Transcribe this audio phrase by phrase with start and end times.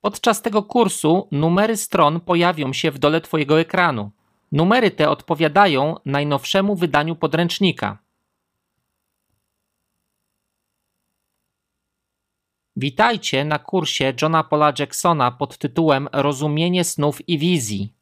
[0.00, 4.10] Podczas tego kursu numery stron pojawią się w dole Twojego ekranu.
[4.52, 7.98] Numery te odpowiadają najnowszemu wydaniu podręcznika.
[12.76, 17.92] Witajcie na kursie Johna Paula Jacksona pod tytułem Rozumienie snów i wizji.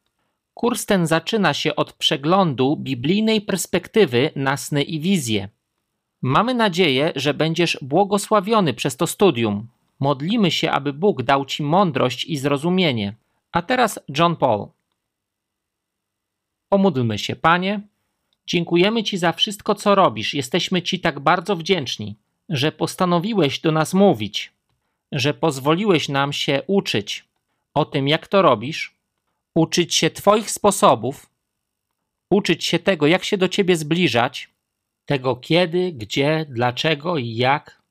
[0.53, 5.49] Kurs ten zaczyna się od przeglądu biblijnej perspektywy na sny i wizje.
[6.21, 9.67] Mamy nadzieję, że będziesz błogosławiony przez to studium.
[9.99, 13.13] Modlimy się, aby Bóg dał Ci mądrość i zrozumienie.
[13.51, 14.67] A teraz John Paul.
[16.69, 17.81] Pomódlmy się, Panie.
[18.47, 20.33] Dziękujemy Ci za wszystko, co robisz.
[20.33, 22.15] Jesteśmy Ci tak bardzo wdzięczni,
[22.49, 24.51] że postanowiłeś do nas mówić,
[25.11, 27.25] że pozwoliłeś nam się uczyć
[27.73, 28.95] o tym, jak to robisz,
[29.55, 31.29] uczyć się Twoich sposobów,
[32.31, 34.49] uczyć się tego, jak się do Ciebie zbliżać,
[35.05, 37.81] tego kiedy, gdzie, dlaczego i jak,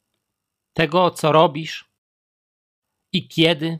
[0.72, 1.93] tego, co robisz
[3.14, 3.78] i kiedy.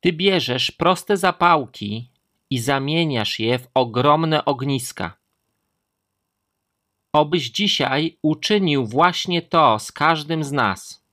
[0.00, 2.10] Ty bierzesz proste zapałki
[2.50, 5.16] i zamieniasz je w ogromne ogniska.
[7.12, 11.04] Obyś dzisiaj uczynił właśnie to z każdym z nas.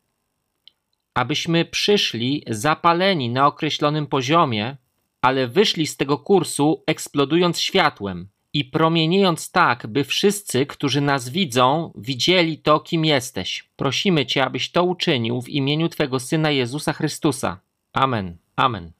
[1.13, 4.77] Abyśmy przyszli zapaleni na określonym poziomie,
[5.21, 11.91] ale wyszli z tego kursu eksplodując światłem i promieniejąc tak, by wszyscy, którzy nas widzą,
[11.95, 13.69] widzieli to, kim jesteś.
[13.75, 17.59] Prosimy Cię, abyś to uczynił w imieniu Twego Syna Jezusa Chrystusa.
[17.93, 18.37] Amen.
[18.55, 18.91] Amen.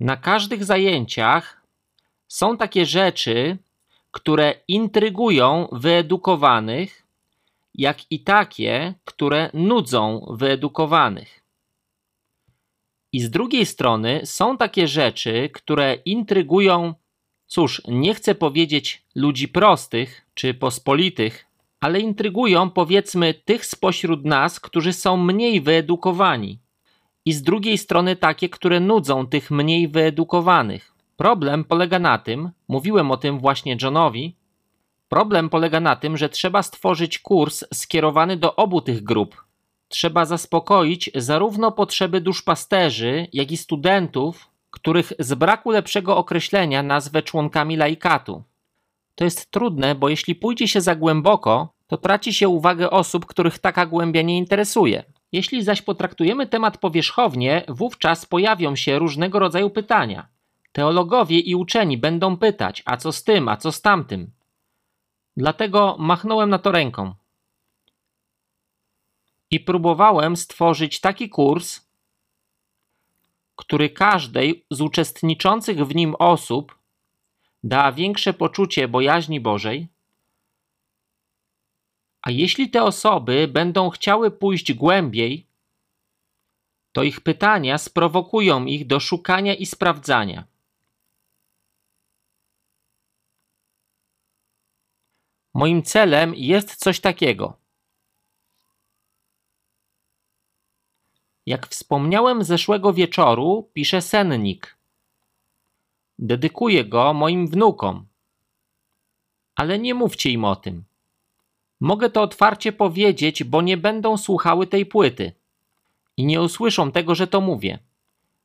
[0.00, 1.62] Na każdych zajęciach
[2.28, 3.58] są takie rzeczy,
[4.10, 7.06] które intrygują wyedukowanych,
[7.74, 11.42] jak i takie, które nudzą wyedukowanych.
[13.12, 16.94] I z drugiej strony są takie rzeczy, które intrygują,
[17.52, 21.46] cóż, nie chcę powiedzieć ludzi prostych czy pospolitych,
[21.80, 26.58] ale intrygują powiedzmy tych spośród nas, którzy są mniej wyedukowani.
[27.24, 30.92] I z drugiej strony takie, które nudzą tych mniej wyedukowanych.
[31.16, 34.36] Problem polega na tym, mówiłem o tym właśnie Johnowi,
[35.08, 39.44] problem polega na tym, że trzeba stworzyć kurs skierowany do obu tych grup.
[39.88, 47.76] Trzeba zaspokoić zarówno potrzeby duszpasterzy, jak i studentów, których z braku lepszego określenia nazwę członkami
[47.76, 48.42] laikatu.
[49.14, 53.58] To jest trudne, bo jeśli pójdzie się za głęboko, to traci się uwagę osób, których
[53.58, 55.04] taka głębia nie interesuje.
[55.32, 60.28] Jeśli zaś potraktujemy temat powierzchownie, wówczas pojawią się różnego rodzaju pytania.
[60.72, 64.30] Teologowie i uczeni będą pytać, a co z tym, a co z tamtym.
[65.36, 67.14] Dlatego machnąłem na to ręką.
[69.50, 71.80] I próbowałem stworzyć taki kurs,
[73.62, 76.78] który każdej z uczestniczących w nim osób
[77.62, 79.88] da większe poczucie bojaźni Bożej.
[82.22, 85.46] A jeśli te osoby będą chciały pójść głębiej,
[86.92, 90.44] to ich pytania sprowokują ich do szukania i sprawdzania.
[95.54, 97.61] Moim celem jest coś takiego.
[101.46, 104.76] Jak wspomniałem zeszłego wieczoru, piszę sennik.
[106.18, 108.06] Dedykuję go moim wnukom.
[109.56, 110.84] Ale nie mówcie im o tym.
[111.80, 115.32] Mogę to otwarcie powiedzieć, bo nie będą słuchały tej płyty
[116.16, 117.78] i nie usłyszą tego, że to mówię.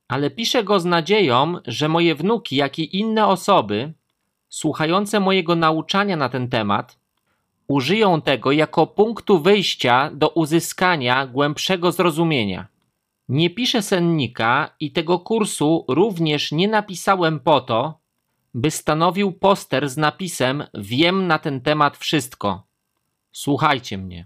[0.08, 3.94] Ale piszę go z nadzieją, że moje wnuki, jak i inne osoby,
[4.50, 6.98] słuchające mojego nauczania na ten temat,
[7.68, 12.68] użyją tego jako punktu wyjścia do uzyskania głębszego zrozumienia.
[13.30, 18.00] Nie piszę sennika i tego kursu również nie napisałem po to,
[18.54, 22.68] by stanowił poster z napisem Wiem na ten temat wszystko.
[23.32, 24.26] Słuchajcie mnie,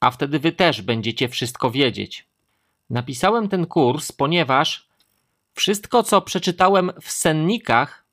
[0.00, 2.28] a wtedy wy też będziecie wszystko wiedzieć.
[2.90, 4.88] Napisałem ten kurs, ponieważ
[5.54, 8.04] wszystko, co przeczytałem w sennikach,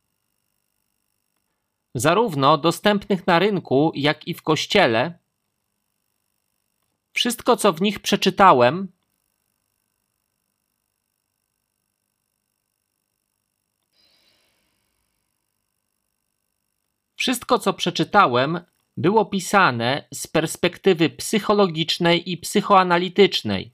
[1.95, 5.19] zarówno dostępnych na rynku, jak i w kościele,
[7.13, 8.91] wszystko, co w nich przeczytałem,
[17.29, 18.59] Wszystko, co przeczytałem,
[18.97, 23.73] było pisane z perspektywy psychologicznej i psychoanalitycznej.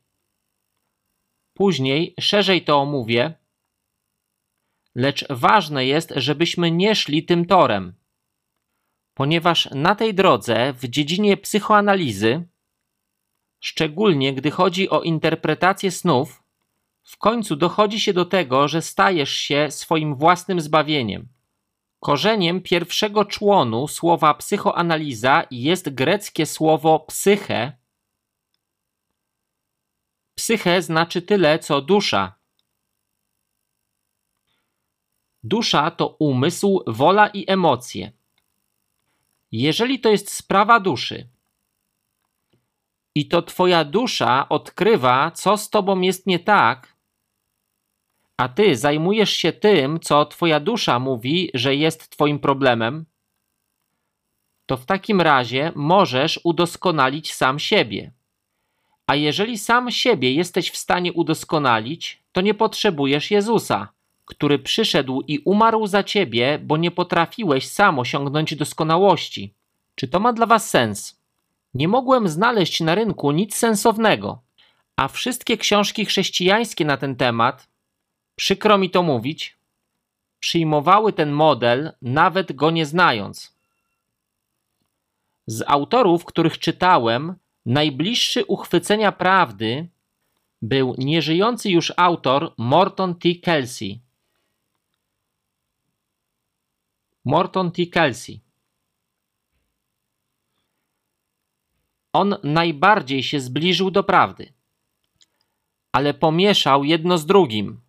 [1.54, 3.34] Później szerzej to omówię,
[4.96, 7.94] lecz ważne jest, żebyśmy nie szli tym torem,
[9.13, 12.48] ponieważ na tej drodze w dziedzinie psychoanalizy,
[13.60, 16.44] szczególnie gdy chodzi o interpretację snów,
[17.04, 21.35] w końcu dochodzi się do tego, że stajesz się swoim własnym zbawieniem.
[22.00, 27.77] Korzeniem pierwszego członu słowa psychoanaliza jest greckie słowo psyche.
[30.36, 32.36] psyche znaczy tyle, co dusza.
[35.44, 38.12] Dusza to umysł, wola i emocje.
[39.51, 41.30] Jeżeli to jest sprawa duszy
[43.15, 46.94] i to twoja dusza odkrywa, co z tobą jest nie tak,
[48.38, 53.06] a ty zajmujesz się tym, co twoja dusza mówi, że jest twoim problemem,
[54.66, 58.12] to w takim razie możesz udoskonalić sam siebie.
[59.08, 63.90] A jeżeli sam siebie jesteś w stanie udoskonalić, to nie potrzebujesz Jezusa,
[64.26, 69.54] który przyszedł i umarł za ciebie, bo nie potrafiłeś sam osiągnąć doskonałości.
[69.96, 71.22] Czy to ma dla was sens?
[71.74, 74.42] Nie mogłem znaleźć na rynku nic sensownego,
[74.96, 77.68] a wszystkie książki chrześcijańskie na ten temat,
[78.36, 79.58] przykro mi to mówić,
[80.40, 83.56] przyjmowały ten model, nawet go nie znając.
[85.48, 87.36] Z autorów, których czytałem,
[87.66, 89.88] najbliższy uchwycenia prawdy
[90.62, 93.30] był nieżyjący już autor Morton T.
[93.44, 94.02] Kelsey.
[97.26, 97.86] Morton T.
[97.86, 98.42] Kelsey.
[102.14, 104.54] On najbardziej się zbliżył do prawdy,
[105.92, 107.85] ale pomieszał jedno z drugim.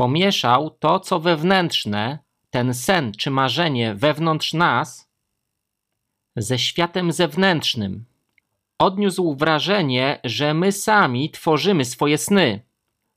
[0.00, 2.18] Pomieszał to, co wewnętrzne,
[2.50, 5.10] ten sen czy marzenie wewnątrz nas,
[6.36, 8.04] ze światem zewnętrznym.
[8.78, 12.60] Odniósł wrażenie, że my sami tworzymy swoje sny,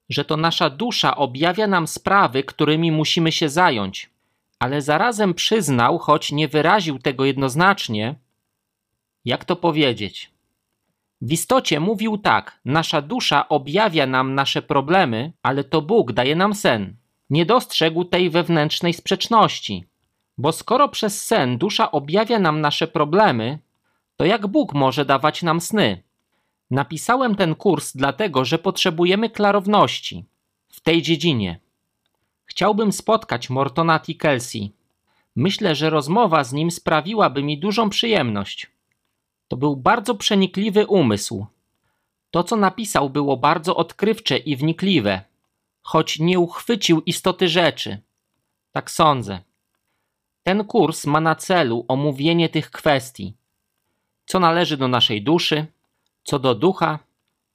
[0.10, 4.10] że to nasza dusza objawia nam sprawy, którymi musimy się zająć,
[4.60, 8.16] ale zarazem przyznał, choć nie wyraził tego jednoznacznie,
[9.26, 10.33] jak to powiedzieć.
[11.24, 16.54] W istocie mówił tak: Nasza dusza objawia nam nasze problemy, ale to Bóg daje nam
[16.54, 16.96] sen.
[17.30, 19.86] Nie dostrzegł tej wewnętrznej sprzeczności.
[20.38, 23.60] Bo skoro przez sen dusza objawia nam nasze problemy,
[24.16, 26.04] to jak Bóg może dawać nam sny?
[26.72, 30.26] Napisałem ten kurs dlatego, że potrzebujemy klarowności
[30.70, 31.60] w tej dziedzinie.
[32.46, 34.14] Chciałbym spotkać Mortona T.
[34.14, 34.72] Kelsey.
[35.36, 38.73] Myślę, że rozmowa z nim sprawiłaby mi dużą przyjemność.
[39.54, 41.46] To był bardzo przenikliwy umysł.
[42.32, 45.22] To, co napisał, było bardzo odkrywcze i wnikliwe,
[45.82, 48.02] choć nie uchwycił istoty rzeczy.
[48.72, 49.42] Tak sądzę.
[50.44, 53.34] Ten kurs ma na celu omówienie tych kwestii.
[54.26, 55.66] Co należy do naszej duszy,
[56.24, 57.00] co do ducha,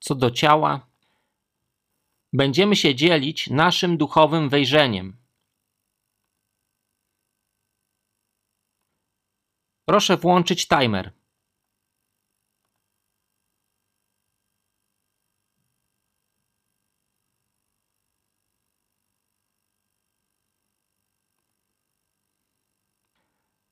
[0.00, 0.86] co do ciała.
[2.32, 5.16] Będziemy się dzielić naszym duchowym wejrzeniem.
[9.84, 11.17] Proszę włączyć timer.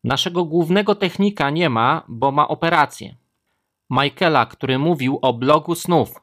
[0.06, 3.17] Naszego głównego technika nie ma, bo ma operację.
[3.91, 6.20] Michaela, który mówił o blogu snów.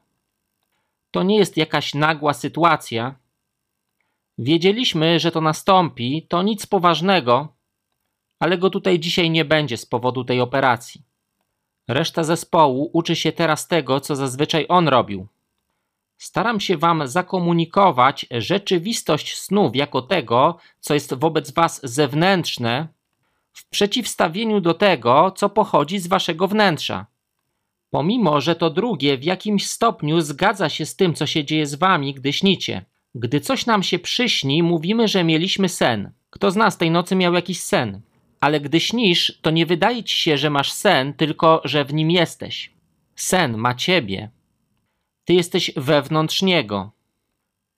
[1.11, 3.15] To nie jest jakaś nagła sytuacja.
[4.37, 7.47] Wiedzieliśmy, że to nastąpi, to nic poważnego,
[8.39, 11.01] ale go tutaj dzisiaj nie będzie z powodu tej operacji.
[11.87, 15.27] Reszta zespołu uczy się teraz tego, co zazwyczaj on robił.
[16.17, 22.87] Staram się Wam zakomunikować rzeczywistość snów jako tego, co jest wobec Was zewnętrzne,
[23.53, 27.05] w przeciwstawieniu do tego, co pochodzi z waszego wnętrza.
[27.89, 31.75] Pomimo, że to drugie w jakimś stopniu zgadza się z tym, co się dzieje z
[31.75, 32.85] wami, gdy śnicie.
[33.15, 36.11] Gdy coś nam się przyśni, mówimy, że mieliśmy sen.
[36.29, 38.01] Kto z nas tej nocy miał jakiś sen?
[38.39, 42.11] Ale gdy śnisz, to nie wydaje ci się, że masz sen, tylko że w nim
[42.11, 42.71] jesteś.
[43.15, 44.29] Sen ma ciebie.
[45.25, 46.91] Ty jesteś wewnątrz niego.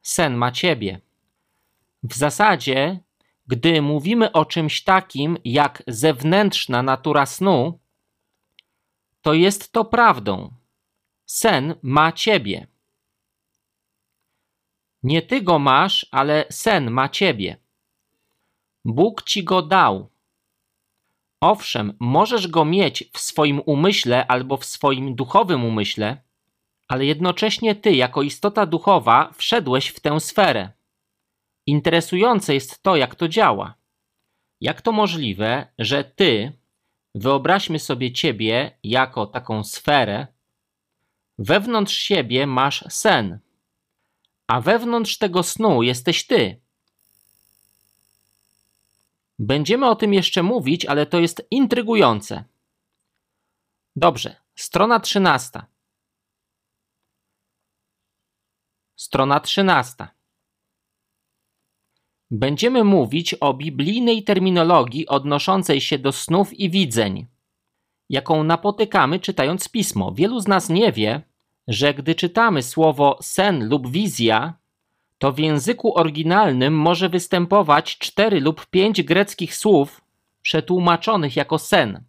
[0.02, 1.02] Sen ma ciebie.
[2.04, 3.00] W zasadzie
[3.48, 7.80] gdy mówimy o czymś takim jak zewnętrzna natura snu,
[9.22, 10.54] to jest to prawdą.
[11.26, 12.68] Sen ma ciebie.
[15.04, 17.58] Nie ty go masz, ale sen ma ciebie.
[18.86, 20.10] Bóg ci go dał.
[21.42, 26.22] Owszem, możesz go mieć w swoim umyśle albo w swoim duchowym umyśle,
[26.88, 30.72] ale jednocześnie ty, jako istota duchowa, wszedłeś w tę sferę.
[31.66, 33.76] Interesujące jest to, jak to działa.
[34.62, 36.52] Jak to możliwe, że ty,
[37.16, 40.28] wyobraźmy sobie ciebie jako taką sferę,
[41.38, 43.40] wewnątrz siebie masz sen,
[44.48, 46.62] a wewnątrz tego snu jesteś ty.
[49.40, 52.44] Będziemy o tym jeszcze mówić, ale to jest intrygujące.
[53.96, 55.66] Dobrze, strona trzynasta.
[58.96, 60.15] Strona trzynasta.
[62.32, 67.28] Będziemy mówić o biblijnej terminologii odnoszącej się do snów i widzeń,
[68.10, 70.12] jaką napotykamy czytając pismo.
[70.12, 71.22] Wielu z nas nie wie,
[71.68, 74.54] że gdy czytamy słowo sen lub wizja,
[75.18, 80.02] to w języku oryginalnym może występować cztery lub pięć greckich słów
[80.42, 82.04] przetłumaczonych jako sen,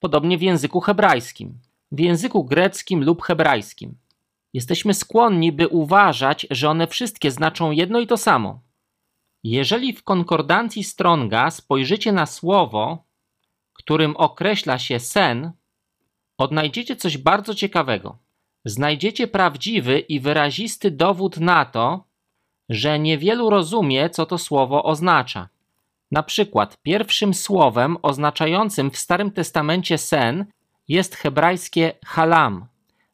[0.00, 1.58] podobnie w języku hebrajskim,
[1.92, 3.98] w języku greckim lub hebrajskim.
[4.52, 8.60] Jesteśmy skłonni, by uważać, że one wszystkie znaczą jedno i to samo.
[9.44, 13.04] Jeżeli w konkordancji Stronga spojrzycie na słowo,
[13.72, 15.52] którym określa się sen,
[16.38, 18.18] odnajdziecie coś bardzo ciekawego.
[18.64, 22.04] Znajdziecie prawdziwy i wyrazisty dowód na to,
[22.68, 25.48] że niewielu rozumie, co to słowo oznacza.
[26.10, 30.46] Na przykład pierwszym słowem oznaczającym w Starym Testamencie sen
[30.88, 32.66] jest hebrajskie halam.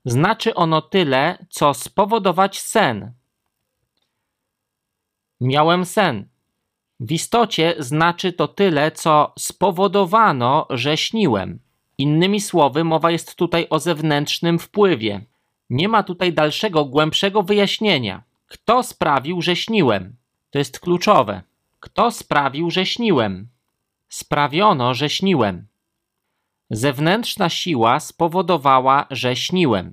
[0.04, 3.19] Znaczy ono tyle, co spowodować sen.
[5.40, 6.28] Miałem sen.
[7.00, 11.58] W istocie znaczy to tyle, co spowodowano, że śniłem.
[11.98, 15.24] Innymi słowy, mowa jest tutaj o zewnętrznym wpływie.
[15.70, 18.22] Nie ma tutaj dalszego, głębszego wyjaśnienia.
[18.46, 20.16] Kto sprawił, że śniłem?
[20.50, 21.42] To jest kluczowe.
[21.80, 23.48] Kto sprawił, że śniłem?
[24.08, 25.66] Sprawiono, że śniłem.
[26.70, 29.92] Zewnętrzna siła spowodowała, że śniłem.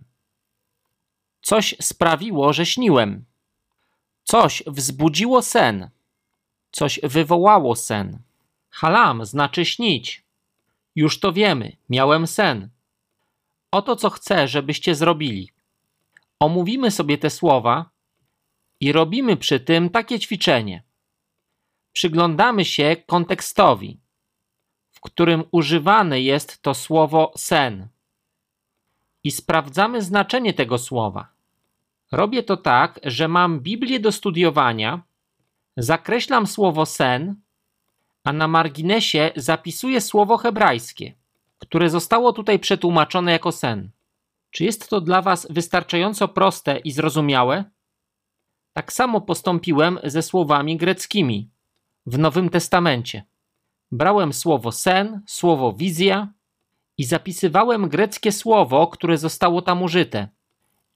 [1.42, 3.25] Coś sprawiło, że śniłem.
[4.29, 5.89] Coś wzbudziło sen.
[6.72, 8.19] Coś wywołało sen.
[8.69, 10.24] Halam znaczy śnić.
[10.96, 12.69] Już to wiemy, miałem sen.
[13.72, 15.51] Oto co chcę, żebyście zrobili.
[16.39, 17.89] Omówimy sobie te słowa
[18.79, 20.84] i robimy przy tym takie ćwiczenie.
[21.93, 24.00] Przyglądamy się kontekstowi,
[24.91, 27.88] w którym używane jest to słowo sen
[29.24, 31.37] i sprawdzamy znaczenie tego słowa.
[32.12, 35.02] Robię to tak, że mam Biblię do studiowania,
[35.78, 37.36] zakreślam słowo sen,
[38.24, 41.14] a na marginesie zapisuję słowo hebrajskie,
[41.60, 43.90] które zostało tutaj przetłumaczone jako sen.
[44.52, 47.64] Czy jest to dla Was wystarczająco proste i zrozumiałe?
[48.74, 51.50] Tak samo postąpiłem ze słowami greckimi
[52.06, 53.24] w Nowym Testamencie.
[53.92, 56.34] Brałem słowo sen, słowo wizja
[56.98, 60.28] i zapisywałem greckie słowo, które zostało tam użyte.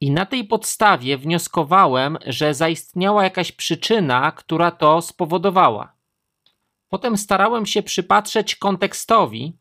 [0.01, 5.93] I na tej podstawie wnioskowałem, że zaistniała jakaś przyczyna, która to spowodowała.
[6.89, 9.57] Potem starałem się przypatrzeć kontekstowi,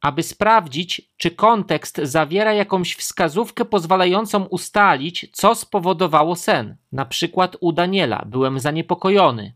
[0.00, 6.76] aby sprawdzić, czy kontekst zawiera jakąś wskazówkę pozwalającą ustalić, co spowodowało sen.
[6.92, 9.54] Na przykład u Daniela byłem zaniepokojony.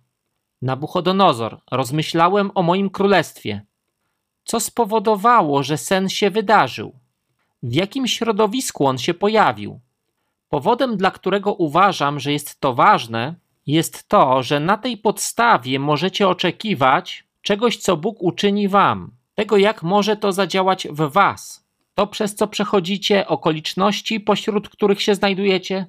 [0.63, 3.67] Nabuchodonozor, rozmyślałem o moim królestwie.
[4.45, 6.99] Co spowodowało, że sen się wydarzył?
[7.63, 9.81] W jakim środowisku on się pojawił?
[10.53, 13.35] Powodem, dla którego uważam, że jest to ważne,
[13.67, 19.83] jest to, że na tej podstawie możecie oczekiwać czegoś, co Bóg uczyni wam, tego, jak
[19.83, 21.67] może to zadziałać w was.
[21.95, 25.87] To, przez co przechodzicie, okoliczności, pośród których się znajdujecie,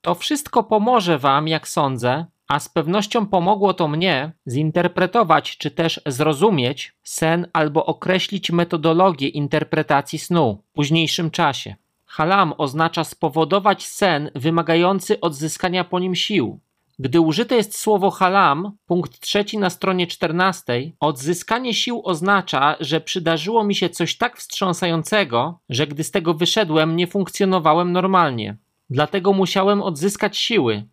[0.00, 6.00] to wszystko pomoże wam, jak sądzę, a z pewnością pomogło to mnie zinterpretować czy też
[6.06, 11.74] zrozumieć sen albo określić metodologię interpretacji snu w późniejszym czasie.
[12.16, 16.60] Halam oznacza spowodować sen wymagający odzyskania po nim sił.
[16.98, 23.64] Gdy użyte jest słowo halam, punkt trzeci na stronie 14, odzyskanie sił oznacza, że przydarzyło
[23.64, 28.56] mi się coś tak wstrząsającego, że gdy z tego wyszedłem, nie funkcjonowałem normalnie.
[28.90, 30.84] Dlatego musiałem odzyskać siły,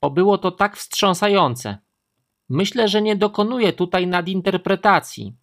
[0.00, 1.78] bo było to tak wstrząsające.
[2.48, 5.34] Myślę, że nie dokonuję tutaj nadinterpretacji,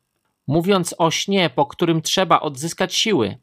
[0.47, 3.37] mówiąc o śnie, po którym trzeba odzyskać siły.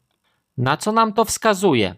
[0.57, 1.95] Na co nam to wskazuje?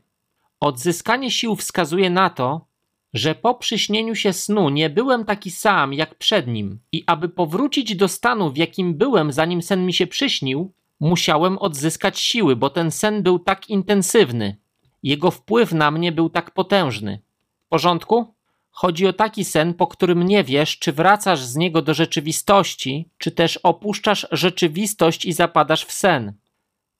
[0.59, 2.67] Odzyskanie sił wskazuje na to,
[3.13, 7.95] że po przyśnieniu się snu nie byłem taki sam jak przed nim i aby powrócić
[7.95, 12.91] do stanu, w jakim byłem zanim sen mi się przyśnił, musiałem odzyskać siły, bo ten
[12.91, 14.57] sen był tak intensywny.
[15.03, 17.21] Jego wpływ na mnie był tak potężny.
[17.65, 18.33] W porządku?
[18.71, 23.31] Chodzi o taki sen, po którym nie wiesz, czy wracasz z niego do rzeczywistości, czy
[23.31, 26.33] też opuszczasz rzeczywistość i zapadasz w sen.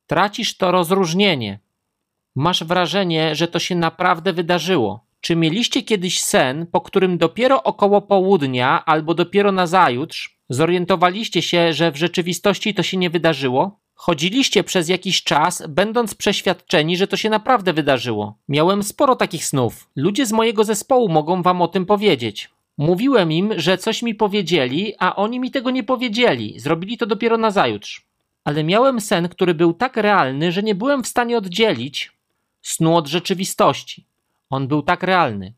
[0.07, 1.59] Tracisz to rozróżnienie.
[2.35, 5.05] Masz wrażenie, że to się naprawdę wydarzyło.
[5.21, 11.73] Czy mieliście kiedyś sen, po którym dopiero około południa albo dopiero na zajutrz zorientowaliście się,
[11.73, 13.79] że w rzeczywistości to się nie wydarzyło?
[13.93, 18.37] Chodziliście przez jakiś czas, będąc przeświadczeni, że to się naprawdę wydarzyło.
[18.47, 19.89] Miałem sporo takich snów.
[19.95, 22.49] Ludzie z mojego zespołu mogą wam o tym powiedzieć.
[22.77, 26.59] Mówiłem im, że coś mi powiedzieli, a oni mi tego nie powiedzieli.
[26.59, 28.06] Zrobili to dopiero na zajutrz.
[28.47, 32.11] Ale miałem sen, który był tak realny, że nie byłem w stanie oddzielić
[32.61, 34.05] snu od rzeczywistości.
[34.49, 35.53] On był tak realny.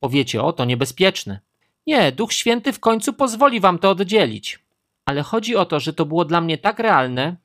[0.00, 1.40] Powiecie, o to niebezpieczne.
[1.86, 4.58] Nie, Duch Święty w końcu pozwoli wam to oddzielić.
[5.04, 7.36] Ale chodzi o to, że to było dla mnie tak realne,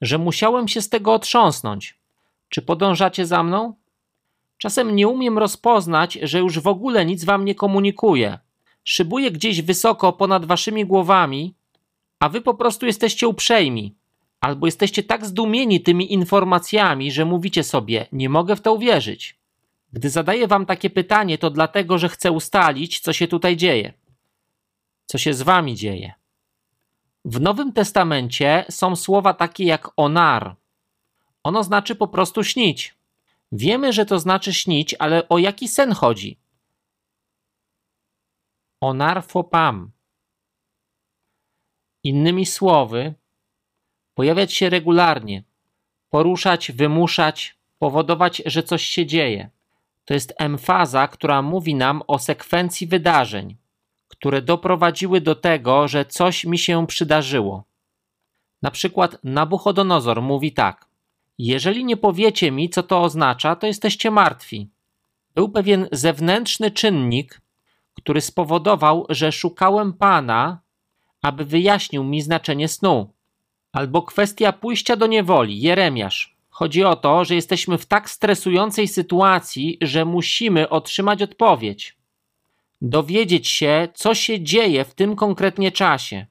[0.00, 1.98] że musiałem się z tego otrząsnąć.
[2.48, 3.74] Czy podążacie za mną?
[4.58, 8.38] Czasem nie umiem rozpoznać, że już w ogóle nic wam nie komunikuje.
[8.84, 11.54] Szybuję gdzieś wysoko ponad waszymi głowami,
[12.20, 14.01] a wy po prostu jesteście uprzejmi.
[14.42, 19.38] Albo jesteście tak zdumieni tymi informacjami, że mówicie sobie: Nie mogę w to uwierzyć.
[19.92, 23.92] Gdy zadaję wam takie pytanie, to dlatego, że chcę ustalić, co się tutaj dzieje.
[25.06, 26.12] Co się z wami dzieje.
[27.24, 30.56] W Nowym Testamencie są słowa takie jak onar.
[31.42, 32.94] Ono znaczy po prostu śnić.
[33.52, 36.38] Wiemy, że to znaczy śnić, ale o jaki sen chodzi?
[38.80, 39.90] Onarfopam.
[42.04, 43.14] Innymi słowy,
[44.14, 45.42] pojawiać się regularnie,
[46.10, 49.50] poruszać, wymuszać, powodować, że coś się dzieje.
[50.04, 53.56] To jest emfaza, która mówi nam o sekwencji wydarzeń,
[54.08, 57.64] które doprowadziły do tego, że coś mi się przydarzyło.
[58.62, 60.86] Na przykład Nabuchodonozor mówi tak:
[61.38, 64.68] Jeżeli nie powiecie mi, co to oznacza, to jesteście martwi.
[65.34, 67.40] Był pewien zewnętrzny czynnik,
[67.94, 70.60] który spowodował, że szukałem Pana,
[71.22, 73.12] aby wyjaśnił mi znaczenie snu.
[73.72, 76.36] Albo kwestia pójścia do niewoli, Jeremiasz.
[76.50, 81.96] Chodzi o to, że jesteśmy w tak stresującej sytuacji, że musimy otrzymać odpowiedź.
[82.82, 86.26] Dowiedzieć się, co się dzieje w tym konkretnie czasie.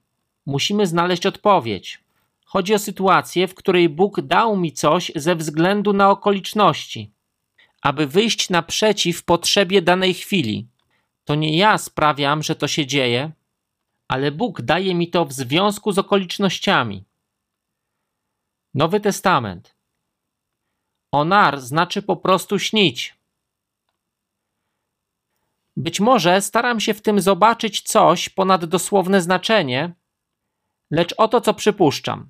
[0.45, 1.99] Musimy znaleźć odpowiedź.
[2.45, 7.11] Chodzi o sytuację, w której Bóg dał mi coś ze względu na okoliczności,
[7.81, 10.67] aby wyjść naprzeciw potrzebie danej chwili.
[11.25, 13.31] To nie ja sprawiam, że to się dzieje,
[14.07, 17.03] ale Bóg daje mi to w związku z okolicznościami.
[18.73, 19.75] Nowy Testament.
[21.11, 23.15] Onar znaczy po prostu śnić.
[25.77, 29.93] Być może staram się w tym zobaczyć coś ponad dosłowne znaczenie,
[30.91, 32.29] lecz oto co przypuszczam.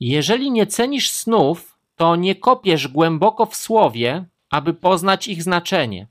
[0.00, 6.06] Jeżeli nie cenisz snów, to nie kopiesz głęboko w słowie, aby poznać ich znaczenie.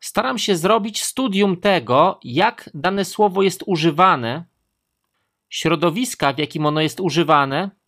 [0.00, 4.44] Staram się zrobić studium tego, jak dane słowo jest używane,
[5.48, 7.79] środowiska, w jakim ono jest używane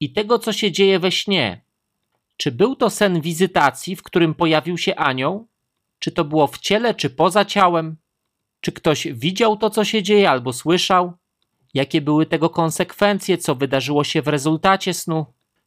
[0.00, 1.60] i tego, co się dzieje we śnie.
[2.36, 5.48] Czy był to sen wizytacji, w którym pojawił się anioł?
[5.98, 7.96] Czy to było w ciele, czy poza ciałem?
[8.60, 11.12] Czy ktoś widział to, co się dzieje, albo słyszał?
[11.74, 15.26] Jakie były tego konsekwencje, co wydarzyło się w rezultacie snu?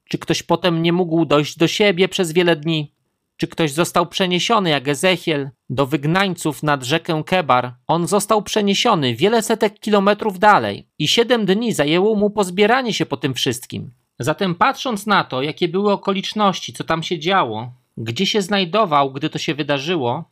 [0.10, 2.94] Czy ktoś potem nie mógł dojść do siebie przez wiele dni?
[3.38, 7.76] Czy ktoś został przeniesiony jak Ezechiel do wygnańców nad rzekę Kebar?
[7.88, 13.18] On został przeniesiony wiele setek kilometrów dalej i siedem dni zajęło mu pozbieranie się po
[13.18, 13.92] tym wszystkim.
[14.24, 19.30] Zatem patrząc na to, jakie były okoliczności, co tam się działo, gdzie się znajdował, gdy
[19.30, 20.24] to się wydarzyło,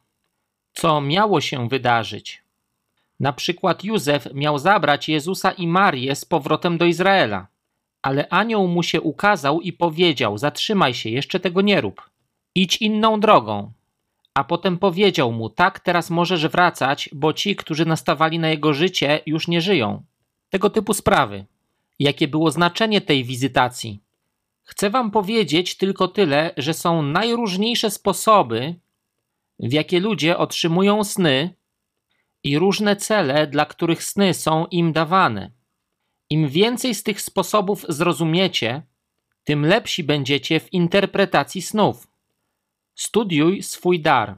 [0.73, 2.43] co miało się wydarzyć.
[3.19, 7.47] Na przykład Józef miał zabrać Jezusa i Marię z powrotem do Izraela,
[8.02, 12.10] ale anioł mu się ukazał i powiedział: Zatrzymaj się, jeszcze tego nie rób.
[12.56, 13.71] Idź inną drogą.
[14.34, 19.21] A potem powiedział mu: Tak, teraz możesz wracać, bo ci, którzy nastawali na jego życie,
[19.25, 20.04] już nie żyją.
[20.49, 21.45] Tego typu sprawy.
[22.00, 24.04] Jakie było znaczenie tej wizytacji?
[24.64, 28.76] Chcę Wam powiedzieć tylko tyle, że są najróżniejsze sposoby,
[29.60, 31.56] w jakie ludzie otrzymują sny
[32.44, 35.52] i różne cele, dla których sny są im dawane.
[36.30, 38.82] Im więcej z tych sposobów zrozumiecie,
[39.44, 42.08] tym lepsi będziecie w interpretacji snów.
[42.96, 44.38] Studiuj swój dar.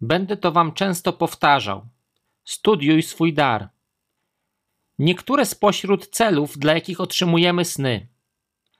[0.00, 1.86] Będę to Wam często powtarzał.
[2.44, 3.68] Studiuj swój dar.
[5.02, 8.06] Niektóre spośród celów, dla jakich otrzymujemy sny,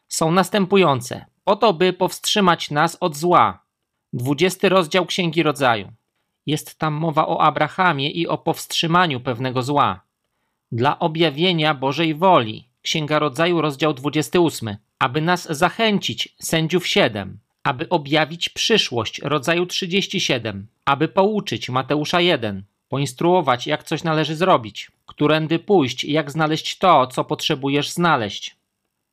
[0.08, 3.64] są następujące: po to, by powstrzymać nas od zła.
[4.12, 5.92] 20 rozdział Księgi Rodzaju.
[6.46, 10.00] Jest tam mowa o Abrahamie i o powstrzymaniu pewnego zła.
[10.72, 12.68] Dla objawienia Bożej woli.
[12.82, 14.76] Księga Rodzaju, rozdział 28.
[14.98, 23.66] Aby nas zachęcić, sędziów 7 aby objawić przyszłość rodzaju 37, aby pouczyć Mateusza 1, poinstruować,
[23.66, 28.56] jak coś należy zrobić, którędy pójść jak znaleźć to, co potrzebujesz znaleźć.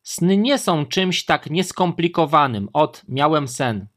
[0.04, 3.88] Sny nie są czymś tak nieskomplikowanym od miałem sen.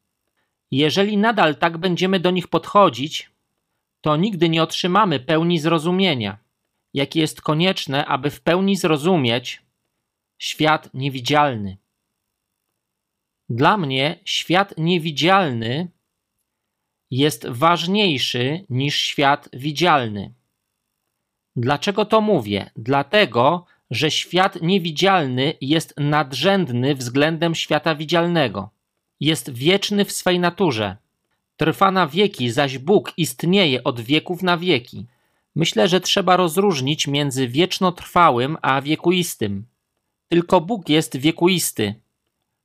[0.70, 3.30] Jeżeli nadal tak będziemy do nich podchodzić,
[4.00, 6.38] to nigdy nie otrzymamy pełni zrozumienia,
[6.94, 9.62] jakie jest konieczne, aby w pełni zrozumieć
[10.38, 11.76] świat niewidzialny.
[13.48, 15.88] Dla mnie świat niewidzialny
[17.10, 20.32] jest ważniejszy niż świat widzialny.
[21.56, 22.70] Dlaczego to mówię?
[22.76, 28.70] Dlatego, że świat niewidzialny jest nadrzędny względem świata widzialnego.
[29.20, 30.96] Jest wieczny w swej naturze.
[31.56, 35.06] Trwa na wieki, zaś Bóg istnieje od wieków na wieki.
[35.54, 39.66] Myślę, że trzeba rozróżnić między wiecznotrwałym a wiekuistym.
[40.28, 41.94] Tylko Bóg jest wiekuisty,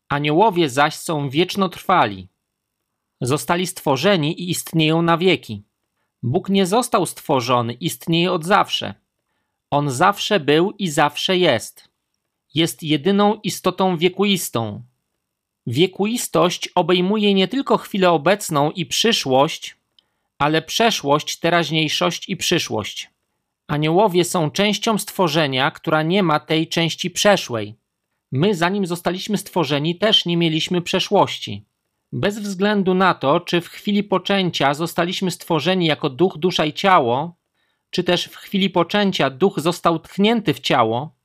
[0.10, 2.28] Aniołowie zaś są wiecznotrwali.
[3.22, 5.64] Zostali stworzeni i istnieją na wieki.
[6.28, 8.94] Bóg nie został stworzony, istnieje od zawsze.
[9.72, 11.90] On zawsze był i zawsze jest.
[12.54, 14.84] Jest jedyną istotą wiekuistą.
[15.68, 19.76] Wiekuistość obejmuje nie tylko chwilę obecną i przyszłość,
[20.38, 23.10] ale przeszłość, teraźniejszość i przyszłość.
[23.68, 27.76] Aniołowie są częścią stworzenia, która nie ma tej części przeszłej.
[28.32, 31.64] My, zanim zostaliśmy stworzeni, też nie mieliśmy przeszłości.
[32.12, 37.36] Bez względu na to, czy w chwili poczęcia zostaliśmy stworzeni jako duch, dusza i ciało,
[37.90, 41.16] czy też w chwili poczęcia duch został tchnięty w ciało,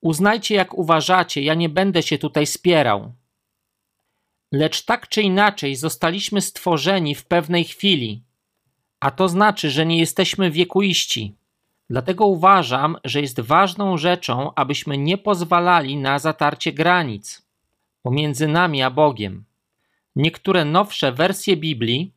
[0.00, 3.12] uznajcie jak uważacie, ja nie będę się tutaj spierał.
[4.52, 8.22] Lecz tak czy inaczej zostaliśmy stworzeni w pewnej chwili,
[9.00, 11.34] a to znaczy, że nie jesteśmy wiekuiści.
[11.90, 17.48] Dlatego uważam, że jest ważną rzeczą, abyśmy nie pozwalali na zatarcie granic
[18.02, 19.47] pomiędzy nami a Bogiem.
[20.18, 22.12] Niektóre nowsze wersje Biblii,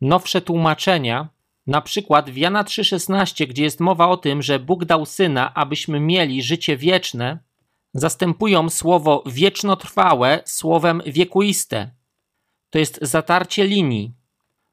[0.00, 1.28] nowsze tłumaczenia,
[1.66, 6.00] na przykład w Jana 3,16, gdzie jest mowa o tym, że Bóg dał syna, abyśmy
[6.00, 7.38] mieli życie wieczne,
[7.94, 11.90] zastępują słowo wiecznotrwałe słowem wiekuiste.
[12.70, 14.12] To jest zatarcie linii.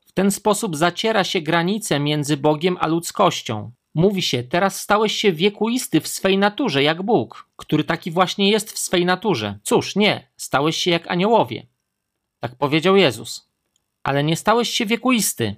[0.05, 3.71] W ten sposób zaciera się granice między Bogiem a ludzkością.
[3.95, 8.71] Mówi się, teraz stałeś się wiekuisty w swej naturze, jak Bóg, który taki właśnie jest
[8.71, 9.59] w swej naturze.
[9.63, 11.72] Cóż, nie, stałeś się jak aniołowie.
[12.43, 13.47] Tak powiedział Jezus.
[14.03, 15.55] Ale nie stałeś się wiekuisty.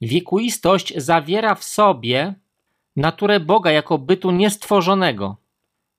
[0.00, 2.34] Wiekuistość zawiera w sobie
[2.96, 5.36] naturę Boga jako bytu niestworzonego.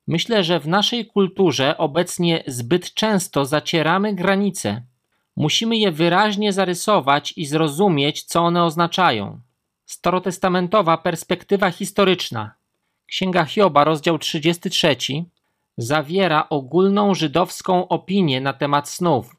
[0.06, 4.82] Myślę, że w naszej kulturze obecnie zbyt często zacieramy granice.
[5.36, 9.40] Musimy je wyraźnie zarysować i zrozumieć, co one oznaczają.
[9.86, 12.54] Starotestamentowa perspektywa historyczna.
[13.06, 14.96] Księga Hioba, rozdział 33,
[15.76, 19.35] zawiera ogólną żydowską opinię na temat snów.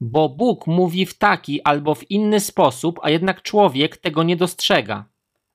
[0.00, 5.04] Bo Bóg mówi w taki albo w inny sposób, a jednak człowiek tego nie dostrzega.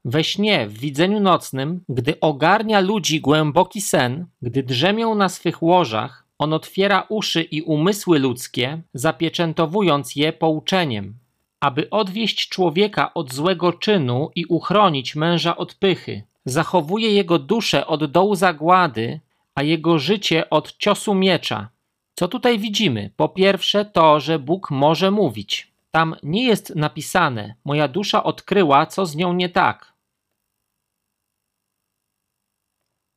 [0.05, 6.25] We śnie, w widzeniu nocnym, gdy ogarnia ludzi głęboki sen, gdy drzemią na swych łożach,
[6.39, 11.23] on otwiera uszy i umysły ludzkie, zapieczętowując je pouczeniem
[11.63, 16.23] aby odwieść człowieka od złego czynu i uchronić męża od pychy.
[16.45, 19.19] Zachowuje jego duszę od dołu zagłady,
[19.55, 21.69] a jego życie od ciosu miecza.
[22.15, 23.11] Co tutaj widzimy?
[23.17, 25.73] Po pierwsze, to, że Bóg może mówić.
[25.91, 29.93] Tam nie jest napisane: Moja dusza odkryła, co z nią nie tak.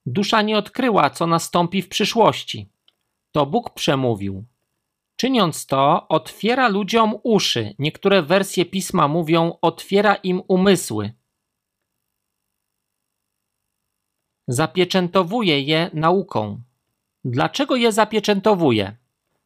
[0.07, 2.69] Dusza nie odkryła, co nastąpi w przyszłości.
[3.33, 4.45] To Bóg przemówił.
[5.17, 7.75] Czyniąc to, otwiera ludziom uszy.
[7.79, 11.13] Niektóre wersje pisma mówią, otwiera im umysły.
[14.49, 16.63] Zapieczętowuje je nauką.
[17.29, 18.97] Dlaczego je zapieczętowuje?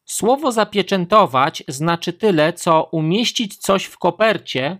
[0.05, 4.79] Słowo zapieczętować znaczy tyle, co umieścić coś w kopercie,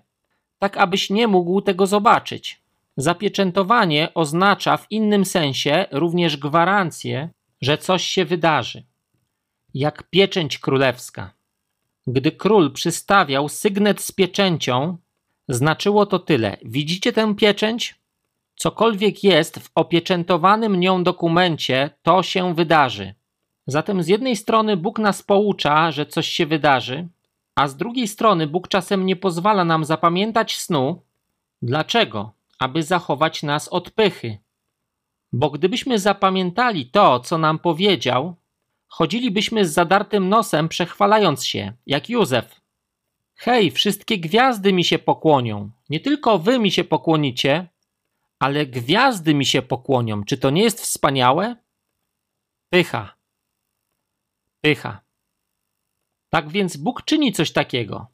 [0.59, 2.63] tak abyś nie mógł tego zobaczyć.
[2.97, 7.29] Zapieczętowanie oznacza w innym sensie również gwarancję,
[7.61, 8.85] że coś się wydarzy
[9.75, 11.35] jak pieczęć królewska.
[12.07, 14.97] Gdy król przystawiał sygnet z pieczęcią,
[15.49, 16.57] znaczyło to tyle.
[16.65, 18.00] Widzicie tę pieczęć?
[18.61, 23.15] Cokolwiek jest w opieczętowanym nią dokumencie, to się wydarzy.
[23.67, 27.09] Zatem z jednej strony Bóg nas poucza, że coś się wydarzy,
[27.55, 31.03] a z drugiej strony Bóg czasem nie pozwala nam zapamiętać snu.
[31.63, 32.33] Dlaczego?
[32.59, 34.39] Aby zachować nas od pychy.
[35.33, 38.35] Bo gdybyśmy zapamiętali to, co nam powiedział,
[38.89, 42.61] chodzilibyśmy z zadartym nosem, przechwalając się, jak Józef.
[43.35, 45.71] Hej, wszystkie gwiazdy mi się pokłonią.
[45.91, 47.67] Nie tylko wy mi się pokłonicie,
[48.41, 50.25] ale gwiazdy mi się pokłonią.
[50.25, 51.57] Czy to nie jest wspaniałe?
[52.71, 53.15] Pycha.
[54.61, 55.01] Pycha.
[56.31, 58.07] Tak więc Bóg czyni coś takiego.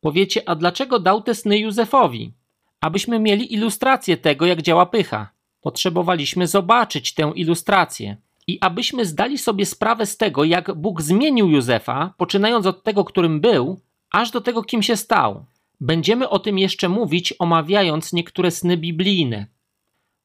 [0.00, 2.32] Powiecie, a dlaczego dał te sny Józefowi?
[2.80, 5.30] Abyśmy mieli ilustrację tego, jak działa pycha.
[5.60, 8.16] Potrzebowaliśmy zobaczyć tę ilustrację.
[8.46, 13.40] I abyśmy zdali sobie sprawę z tego, jak Bóg zmienił Józefa, poczynając od tego, którym
[13.40, 13.80] był,
[14.12, 15.44] aż do tego, kim się stał.
[15.80, 19.55] Będziemy o tym jeszcze mówić, omawiając niektóre sny biblijne.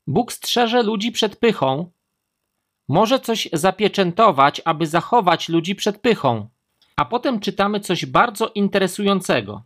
[0.08, 1.92] Bóg strzeże ludzi przed pychą,
[2.88, 6.50] może coś zapieczętować, aby zachować ludzi przed pychą.
[6.96, 9.64] A potem czytamy coś bardzo interesującego.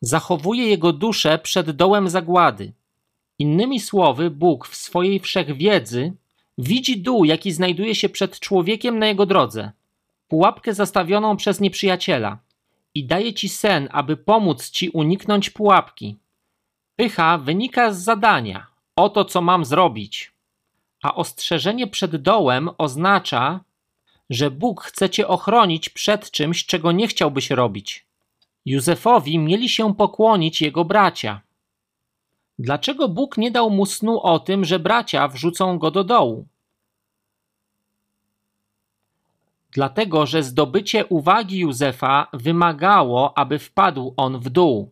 [0.00, 2.72] Zachowuje jego duszę przed dołem zagłady.
[3.38, 6.12] Innymi słowy, Bóg w swojej wszechwiedzy
[6.62, 9.72] Widzi dół, jaki znajduje się przed człowiekiem na jego drodze,
[10.28, 12.38] pułapkę zastawioną przez nieprzyjaciela
[12.94, 16.18] i daje ci sen, aby pomóc ci uniknąć pułapki.
[16.96, 18.66] Pycha wynika z zadania,
[19.04, 20.32] oto co mam zrobić.
[21.02, 23.60] A ostrzeżenie przed dołem oznacza,
[24.30, 28.06] że Bóg chce cię ochronić przed czymś, czego nie chciałbyś robić.
[28.66, 31.40] Józefowi mieli się pokłonić jego bracia.
[32.58, 36.46] Dlaczego Bóg nie dał mu snu o tym, że bracia wrzucą go do dołu?
[39.72, 44.90] Dlatego, że zdobycie uwagi Józefa wymagało, aby wpadł on w dół.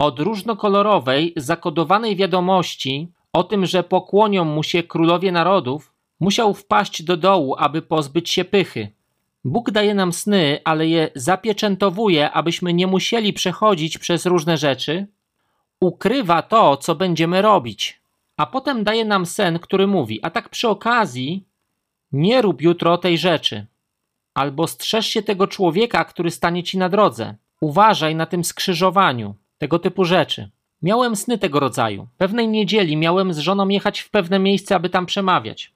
[0.00, 7.16] Od różnokolorowej, zakodowanej wiadomości o tym, że pokłonią mu się królowie narodów, musiał wpaść do
[7.16, 8.88] dołu, aby pozbyć się pychy.
[9.44, 15.06] Bóg daje nam sny, ale je zapieczętowuje, abyśmy nie musieli przechodzić przez różne rzeczy.
[15.80, 18.00] Ukrywa to, co będziemy robić.
[18.36, 21.44] A potem daje nam sen, który mówi: A tak przy okazji,
[22.12, 23.66] nie rób jutro tej rzeczy.
[24.34, 27.34] Albo strzeż się tego człowieka, który stanie ci na drodze.
[27.60, 29.34] Uważaj na tym skrzyżowaniu.
[29.60, 30.50] Tego typu rzeczy.
[30.82, 32.08] Miałem sny tego rodzaju.
[32.18, 35.72] Pewnej niedzieli miałem z żoną jechać w pewne miejsce, aby tam przemawiać.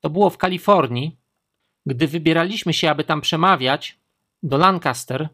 [0.00, 1.16] To było w Kalifornii.
[1.86, 3.98] Gdy wybieraliśmy się, aby tam przemawiać,
[4.42, 5.28] do Lancaster,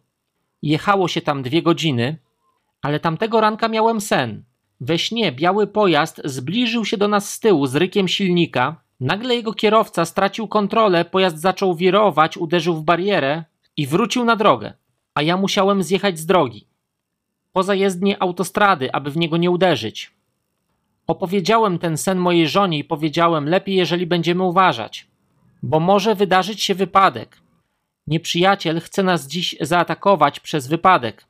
[0.63, 2.17] jechało się tam dwie godziny,
[2.83, 4.45] ale tamtego ranka miałem sen.
[4.81, 8.83] We śnie biały pojazd zbliżył się do nas z tyłu z rykiem silnika.
[9.01, 13.45] Nagle jego kierowca stracił kontrolę, pojazd zaczął wirować, uderzył w barierę
[13.77, 14.73] i wrócił na drogę,
[15.15, 16.69] a ja musiałem zjechać z drogi
[17.59, 20.11] poza jezdnię autostrady, aby w niego nie uderzyć.
[21.07, 25.07] Opowiedziałem ten sen mojej żonie i powiedziałem: Lepiej, jeżeli będziemy uważać,
[25.63, 27.41] bo może wydarzyć się wypadek.
[28.07, 31.25] Nieprzyjaciel chce nas dziś zaatakować przez wypadek.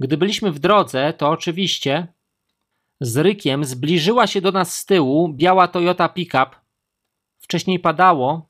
[0.00, 2.06] Gdy byliśmy w drodze, to oczywiście
[3.00, 6.50] z rykiem zbliżyła się do nas z tyłu biała Toyota pickup.
[7.38, 8.48] Wcześniej padało.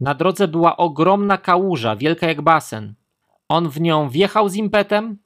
[0.00, 2.94] Na drodze była ogromna kałuża, wielka jak basen.
[3.48, 5.23] On w nią wjechał z impetem,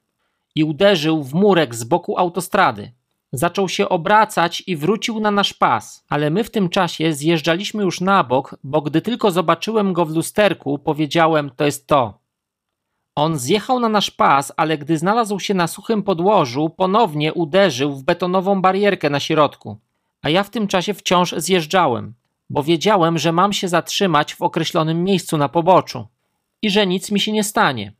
[0.55, 2.91] i uderzył w murek z boku autostrady.
[3.31, 8.01] Zaczął się obracać i wrócił na nasz pas, ale my w tym czasie zjeżdżaliśmy już
[8.01, 12.19] na bok, bo gdy tylko zobaczyłem go w lusterku, powiedziałem: To jest to.
[13.15, 18.03] On zjechał na nasz pas, ale gdy znalazł się na suchym podłożu, ponownie uderzył w
[18.03, 19.77] betonową barierkę na środku.
[20.21, 22.13] A ja w tym czasie wciąż zjeżdżałem,
[22.49, 26.07] bo wiedziałem, że mam się zatrzymać w określonym miejscu na poboczu
[26.61, 27.93] i że nic mi się nie stanie.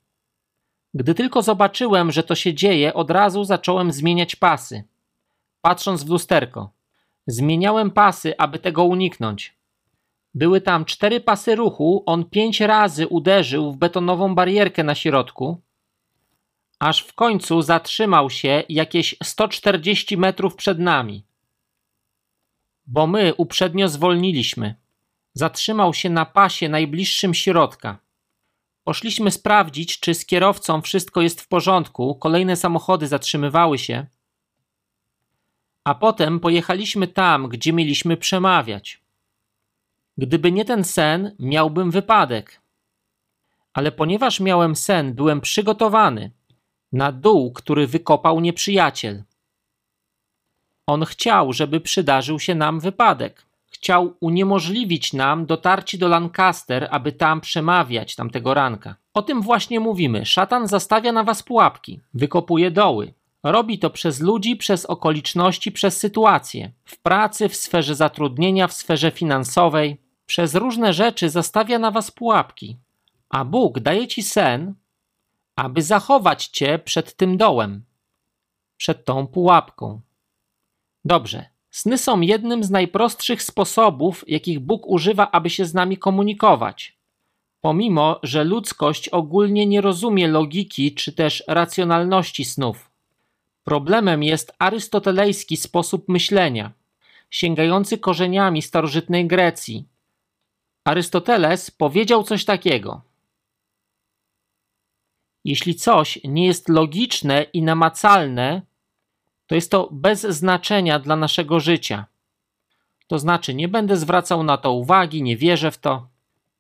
[0.94, 4.84] Gdy tylko zobaczyłem, że to się dzieje, od razu zacząłem zmieniać pasy.
[5.62, 6.70] Patrząc w lusterko,
[7.28, 9.56] zmieniałem pasy, aby tego uniknąć.
[10.34, 15.62] Były tam cztery pasy ruchu, on pięć razy uderzył w betonową barierkę na środku,
[16.80, 21.24] aż w końcu zatrzymał się jakieś 140 metrów przed nami.
[22.88, 24.76] Bo my uprzednio zwolniliśmy.
[25.34, 27.98] Zatrzymał się na pasie najbliższym środka.
[28.90, 32.16] Poszliśmy sprawdzić, czy z kierowcą wszystko jest w porządku.
[32.16, 34.06] Kolejne samochody zatrzymywały się.
[35.84, 39.02] A potem pojechaliśmy tam, gdzie mieliśmy przemawiać.
[40.18, 42.62] Gdyby nie ten sen, miałbym wypadek.
[43.74, 46.32] Ale ponieważ miałem sen, byłem przygotowany
[46.92, 49.24] na dół, który wykopał nieprzyjaciel.
[50.88, 57.42] On chciał, żeby przydarzył się nam wypadek chciał uniemożliwić nam dotarcie do Lancaster, aby tam
[57.42, 58.96] przemawiać tamtego ranka.
[59.14, 60.26] O tym właśnie mówimy.
[60.26, 63.14] Szatan zastawia na was pułapki, wykopuje doły.
[63.44, 66.72] Robi to przez ludzi, przez okoliczności, przez sytuacje.
[66.86, 70.02] W pracy, w sferze zatrudnienia, w sferze finansowej.
[70.26, 72.78] Przez różne rzeczy zastawia na was pułapki.
[73.30, 74.76] A Bóg daje ci sen,
[75.56, 77.84] aby zachować cię przed tym dołem,
[78.78, 80.02] przed tą pułapką.
[81.06, 86.98] Dobrze, Sny są jednym z najprostszych sposobów, jakich Bóg używa, aby się z nami komunikować.
[87.62, 92.92] Pomimo, że ludzkość ogólnie nie rozumie logiki czy też racjonalności snów.
[93.64, 96.72] Problemem jest arystotelejski sposób myślenia,
[97.30, 99.86] sięgający korzeniami starożytnej Grecji.
[100.84, 103.02] Arystoteles powiedział coś takiego:
[105.46, 108.69] Jeśli coś nie jest logiczne i namacalne,
[109.50, 112.06] to jest to bez znaczenia dla naszego życia.
[113.08, 116.08] To znaczy, nie będę zwracał na to uwagi, nie wierzę w to,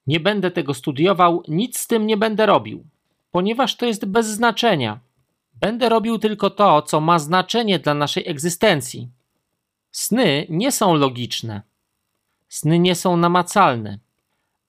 [0.08, 2.84] nie będę tego studiował, nic z tym nie będę robił,
[3.32, 5.00] ponieważ to jest bez znaczenia.
[5.54, 9.10] Będę robił tylko to, co ma znaczenie dla naszej egzystencji.
[9.92, 11.62] Sny nie są logiczne,
[12.48, 14.00] sny nie są namacalne,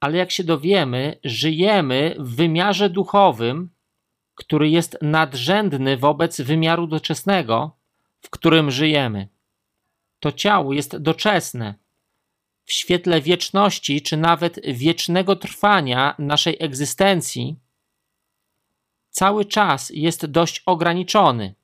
[0.01, 3.71] ale jak się dowiemy, żyjemy w wymiarze duchowym,
[4.35, 7.80] który jest nadrzędny wobec wymiaru doczesnego,
[8.21, 9.29] w którym żyjemy.
[10.21, 11.75] To ciało jest doczesne.
[12.65, 17.57] W świetle wieczności, czy nawet wiecznego trwania naszej egzystencji,
[19.11, 21.55] cały czas jest dość ograniczony.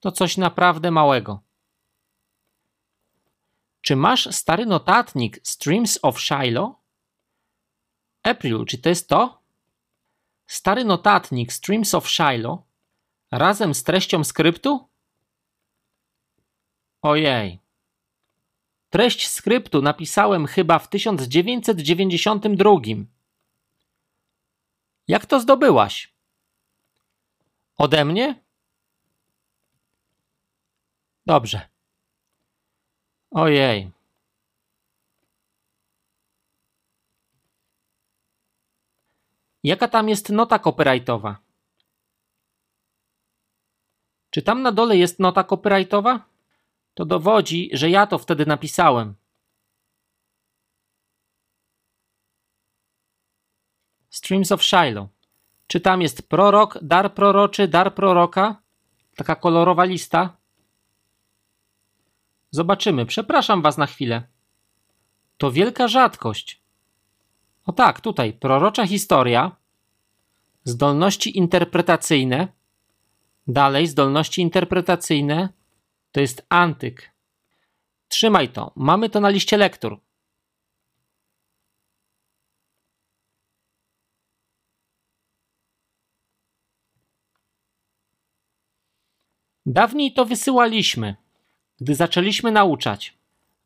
[0.00, 1.42] To coś naprawdę małego.
[3.80, 6.74] Czy masz stary notatnik Streams of Shiloh?
[8.22, 9.42] April, czy to jest to?
[10.46, 12.58] Stary notatnik Streams of Shiloh
[13.30, 14.88] razem z treścią skryptu?
[17.04, 17.60] Ojej.
[18.90, 22.70] Treść skryptu napisałem chyba w 1992.
[25.08, 26.14] Jak to zdobyłaś?
[27.76, 28.44] Ode mnie?
[31.26, 31.68] Dobrze.
[33.30, 33.90] Ojej.
[39.62, 41.38] Jaka tam jest nota copyrightowa?
[44.30, 46.33] Czy tam na dole jest nota copyrightowa?
[46.94, 49.14] To dowodzi, że ja to wtedy napisałem.
[54.10, 55.08] Streams of Shiloh.
[55.66, 58.62] Czy tam jest prorok, dar proroczy, dar proroka?
[59.16, 60.36] Taka kolorowa lista?
[62.50, 63.06] Zobaczymy.
[63.06, 64.22] Przepraszam was na chwilę.
[65.38, 66.62] To wielka rzadkość.
[67.66, 69.56] O tak, tutaj prorocza historia,
[70.64, 72.48] zdolności interpretacyjne,
[73.46, 75.48] dalej zdolności interpretacyjne,
[76.14, 77.10] to jest antyk.
[78.08, 80.00] Trzymaj to, mamy to na liście lektur.
[89.66, 91.16] Dawniej to wysyłaliśmy,
[91.80, 93.14] gdy zaczęliśmy nauczać.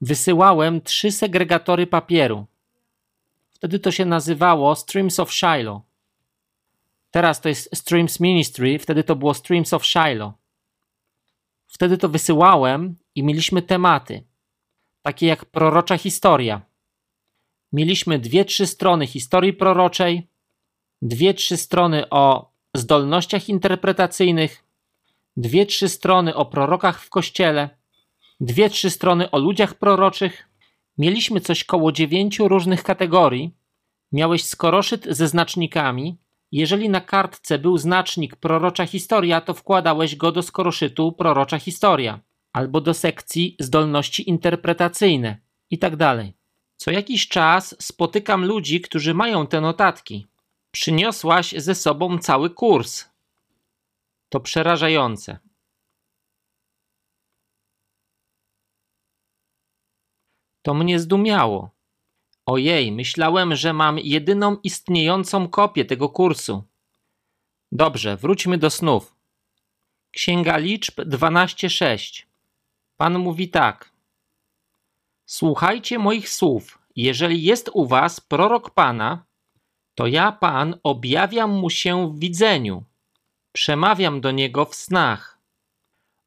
[0.01, 2.47] Wysyłałem trzy segregatory papieru.
[3.51, 5.83] Wtedy to się nazywało Streams of Shiloh.
[7.11, 10.38] Teraz to jest Streams Ministry, wtedy to było Streams of Shiloh.
[11.79, 14.25] Wtedy to wysyłałem i mieliśmy tematy,
[15.03, 16.63] takie jak prorocza historia.
[17.73, 20.29] Mieliśmy dwie, trzy strony historii proroczej,
[21.03, 24.65] dwie, trzy strony o zdolnościach interpretacyjnych,
[25.37, 27.79] dwie, trzy strony o prorokach w kościele,
[28.41, 30.49] dwie, trzy strony o ludziach proroczych.
[30.99, 33.55] Mieliśmy coś koło dziewięciu różnych kategorii.
[34.13, 36.19] Miałeś skoroszyt ze znacznikami.
[36.53, 42.21] Jeżeli na kartce był znacznik prorocza historia, to wkładałeś go do skoroszytu prorocza historia
[42.53, 45.39] albo do sekcji zdolności interpretacyjne
[45.71, 45.95] i tak.
[46.77, 50.27] Co jakiś czas spotykam ludzi, którzy mają te notatki.
[50.71, 53.05] Przyniosłaś ze sobą cały kurs.
[54.29, 55.39] To przerażające.
[60.63, 61.78] To mnie zdumiało.
[62.49, 66.65] Ojej, myślałem, że mam jedyną istniejącą kopię tego kursu.
[67.73, 69.15] Dobrze, wróćmy do snów.
[70.11, 72.27] Księga liczb 12:6.
[72.97, 73.93] Pan mówi tak:
[75.27, 76.79] Słuchajcie moich słów.
[76.97, 79.25] Jeżeli jest u was prorok Pana,
[79.95, 82.85] to ja, Pan, objawiam mu się w widzeniu.
[83.53, 85.39] Przemawiam do niego w snach.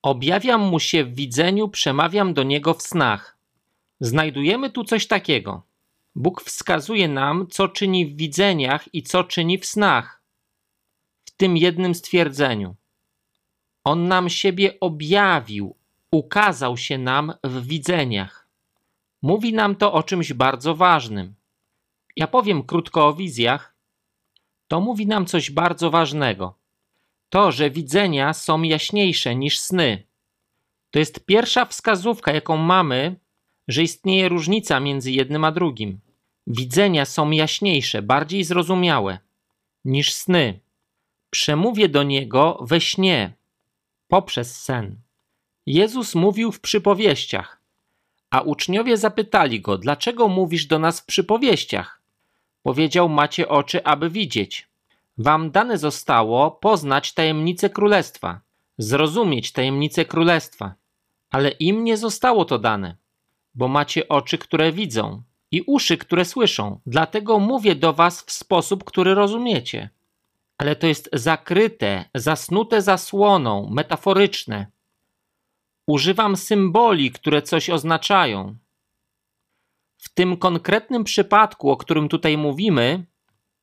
[0.02, 3.38] Objawiam mu się w widzeniu, przemawiam do niego w snach.
[4.00, 5.71] Znajdujemy tu coś takiego.
[6.16, 10.22] Bóg wskazuje nam, co czyni w widzeniach i co czyni w snach.
[11.26, 12.76] W tym jednym stwierdzeniu.
[13.84, 15.76] On nam siebie objawił,
[16.12, 18.48] ukazał się nam w widzeniach.
[19.22, 21.36] Mówi nam to o czymś bardzo ważnym.
[22.16, 23.76] Ja powiem krótko o wizjach.
[24.68, 26.56] To mówi nam coś bardzo ważnego.
[27.30, 30.04] To, że widzenia są jaśniejsze niż sny.
[30.92, 33.16] To jest pierwsza wskazówka, jaką mamy,
[33.68, 36.00] że istnieje różnica między jednym a drugim.
[36.48, 39.20] Widzenia są jaśniejsze, bardziej zrozumiałe
[39.86, 40.60] niż sny.
[41.30, 43.34] Przemówię do niego we śnie,
[44.08, 44.96] poprzez sen.
[45.66, 47.62] Jezus mówił w przypowieściach,
[48.30, 52.02] a uczniowie zapytali go: Dlaczego mówisz do nas w przypowieściach?
[52.64, 54.68] Powiedział: Macie oczy, aby widzieć.
[55.18, 58.42] Wam dane zostało poznać tajemnicę królestwa,
[58.78, 60.74] zrozumieć tajemnicę królestwa,
[61.30, 62.96] ale im nie zostało to dane
[63.54, 66.80] bo macie oczy, które widzą i uszy, które słyszą.
[66.86, 69.90] Dlatego mówię do was w sposób, który rozumiecie.
[70.58, 74.68] Ale to jest zakryte, zasnute zasłoną, metaforyczne.
[75.88, 78.58] Używam symboli, które coś oznaczają.
[79.98, 83.06] W tym konkretnym przypadku, o którym tutaj mówimy,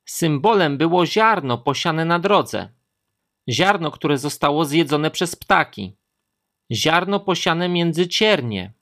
[0.05, 2.69] symbolem było ziarno posiane na drodze.
[3.49, 5.95] Ziarno, które zostało zjedzone przez ptaki.
[6.71, 8.73] Ziarno posiane między ciernie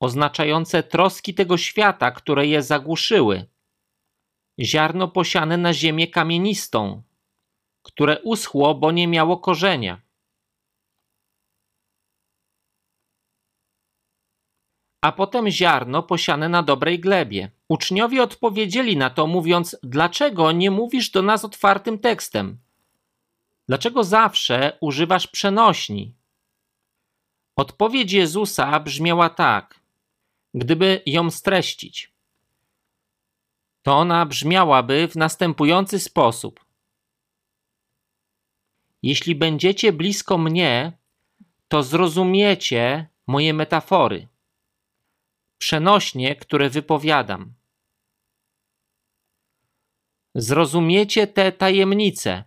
[0.00, 3.46] oznaczające troski tego świata, które je zagłuszyły.
[4.60, 7.02] Ziarno posiane na ziemię kamienistą,
[7.82, 10.02] które uschło, bo nie miało korzenia.
[15.04, 17.50] A potem ziarno posiane na dobrej glebie.
[17.68, 22.58] Uczniowie odpowiedzieli na to, mówiąc: Dlaczego nie mówisz do nas otwartym tekstem?
[23.68, 26.14] Dlaczego zawsze używasz przenośni?
[27.56, 29.80] Odpowiedź Jezusa brzmiała tak:
[30.54, 32.12] Gdyby ją streścić,
[33.82, 36.64] to ona brzmiałaby w następujący sposób.
[39.02, 40.98] Jeśli będziecie blisko mnie,
[41.68, 44.28] to zrozumiecie moje metafory,
[45.58, 47.54] przenośnie, które wypowiadam.
[50.34, 52.44] Zrozumiecie te tajemnice.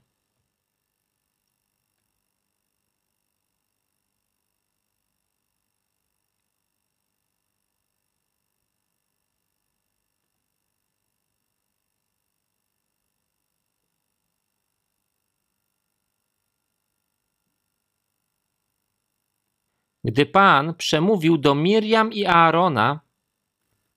[20.07, 22.99] Gdy Pan przemówił do Miriam i Aarona,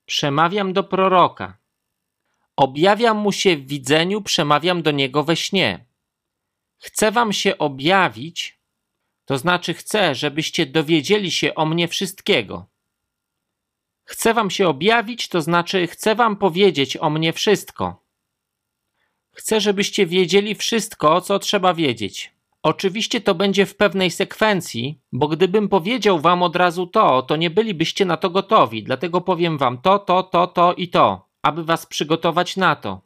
[0.06, 1.58] przemawiam do proroka.
[2.56, 5.84] Objawiam mu się w widzeniu, przemawiam do niego we śnie.
[6.78, 8.58] Chcę wam się objawić,
[9.24, 12.66] to znaczy chcę, żebyście dowiedzieli się o mnie wszystkiego.
[14.04, 18.04] Chcę wam się objawić, to znaczy chcę wam powiedzieć o mnie wszystko.
[19.32, 22.39] Chcę, żebyście wiedzieli wszystko, co trzeba wiedzieć.
[22.62, 27.50] Oczywiście to będzie w pewnej sekwencji, bo gdybym powiedział wam od razu to, to nie
[27.50, 31.86] bylibyście na to gotowi, dlatego powiem wam to, to, to, to i to, aby was
[31.86, 33.00] przygotować na to.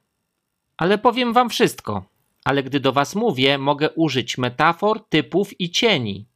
[0.76, 2.04] Ale powiem wam wszystko.
[2.44, 6.26] Ale gdy do was mówię, mogę użyć metafor, typów i cieni.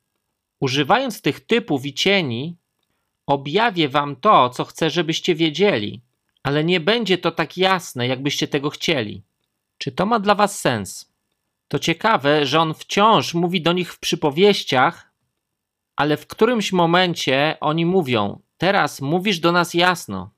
[0.61, 2.57] Używając tych typów i cieni,
[3.27, 6.03] objawię wam to, co chcę, żebyście wiedzieli,
[6.43, 9.23] ale nie będzie to tak jasne, jakbyście tego chcieli.
[9.79, 11.08] Czy to ma dla was sens?
[11.69, 15.13] To ciekawe, że on wciąż mówi do nich w przypowieściach,
[15.97, 20.31] ale w którymś momencie oni mówią: Teraz mówisz do nas jasno.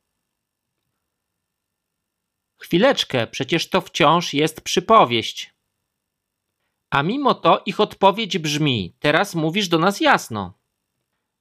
[2.56, 5.54] Chwileczkę, przecież to wciąż jest przypowieść.
[6.90, 10.58] A mimo to ich odpowiedź brzmi: Teraz mówisz do nas jasno.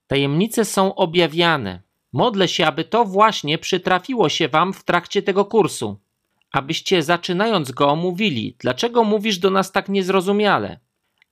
[0.07, 1.81] Tajemnice są objawiane.
[2.13, 5.99] Modlę się, aby to właśnie przytrafiło się wam w trakcie tego kursu
[6.51, 10.79] abyście zaczynając go mówili, dlaczego mówisz do nas tak niezrozumiale,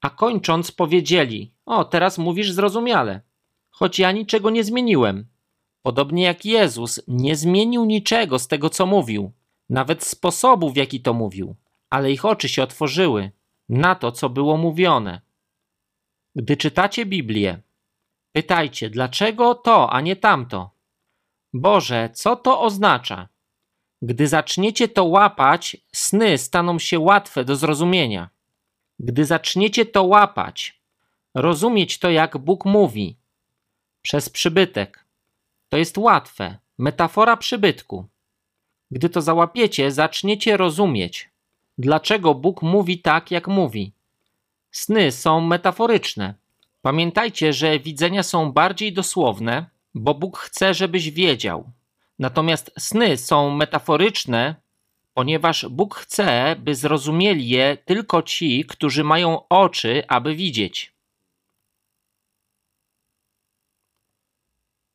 [0.02, 3.22] a kończąc powiedzieli, o teraz mówisz zrozumiale,
[3.70, 5.28] choć ja niczego nie zmieniłem.
[5.82, 9.32] Podobnie jak Jezus nie zmienił niczego z tego, co mówił,
[9.70, 11.56] nawet sposobu, w jaki to mówił,
[11.90, 13.32] ale ich oczy się otworzyły
[13.70, 15.22] na to, co było mówione.
[16.36, 17.62] Gdy czytacie Biblię,
[18.32, 20.72] pytajcie, dlaczego to, a nie tamto.
[21.54, 23.28] Boże, co to oznacza?
[24.02, 28.30] Gdy zaczniecie to łapać, sny staną się łatwe do zrozumienia.
[29.00, 30.82] Gdy zaczniecie to łapać,
[31.34, 33.16] rozumieć to, jak Bóg mówi,
[34.02, 35.06] przez przybytek,
[35.70, 36.58] to jest łatwe.
[36.78, 38.06] Metafora przybytku.
[38.92, 41.30] Gdy to załapiecie, zaczniecie rozumieć,
[41.78, 43.92] dlaczego Bóg mówi tak, jak mówi.
[44.72, 46.34] Sny są metaforyczne.
[46.82, 51.72] Pamiętajcie, że widzenia są bardziej dosłowne, bo Bóg chce, żebyś wiedział.
[52.20, 54.56] Natomiast sny są metaforyczne,
[55.14, 60.94] ponieważ Bóg chce, by zrozumieli je tylko ci, którzy mają oczy, aby widzieć.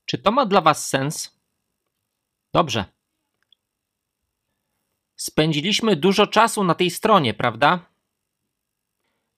[0.07, 1.39] Czy to ma dla Was sens?
[2.53, 2.85] Dobrze.
[5.17, 7.79] Spędziliśmy dużo czasu na tej stronie, prawda?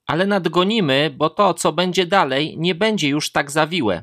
[0.06, 4.02] Ale nadgonimy, bo to, co będzie dalej, nie będzie już tak zawiłe.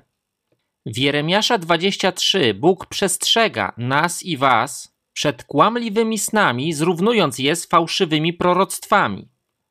[0.86, 8.34] W Jeremiasza 23 Bóg przestrzega nas i was przed kłamliwymi snami, zrównując je z fałszywymi
[8.34, 9.30] proroctwami.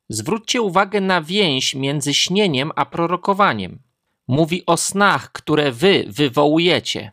[0.09, 3.79] Zwróćcie uwagę na więź między śnieniem a prorokowaniem.
[4.27, 7.11] Mówi o snach, które wy wywołujecie.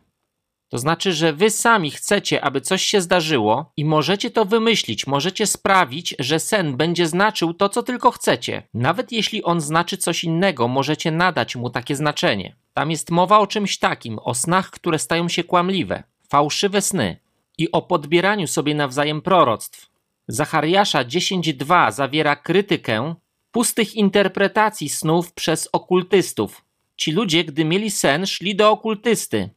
[0.69, 5.47] To znaczy, że wy sami chcecie, aby coś się zdarzyło i możecie to wymyślić, możecie
[5.47, 8.63] sprawić, że sen będzie znaczył to, co tylko chcecie.
[8.73, 12.55] Nawet jeśli on znaczy coś innego, możecie nadać mu takie znaczenie.
[12.79, 17.17] Tam jest mowa o czymś takim, o snach, które stają się kłamliwe, fałszywe sny
[17.57, 19.89] i o podbieraniu sobie nawzajem proroctw.
[20.27, 23.15] Zachariasza 10.2 zawiera krytykę
[23.51, 26.65] pustych interpretacji snów przez okultystów.
[26.97, 29.49] Ci ludzie, gdy mieli sen, szli do okultysty.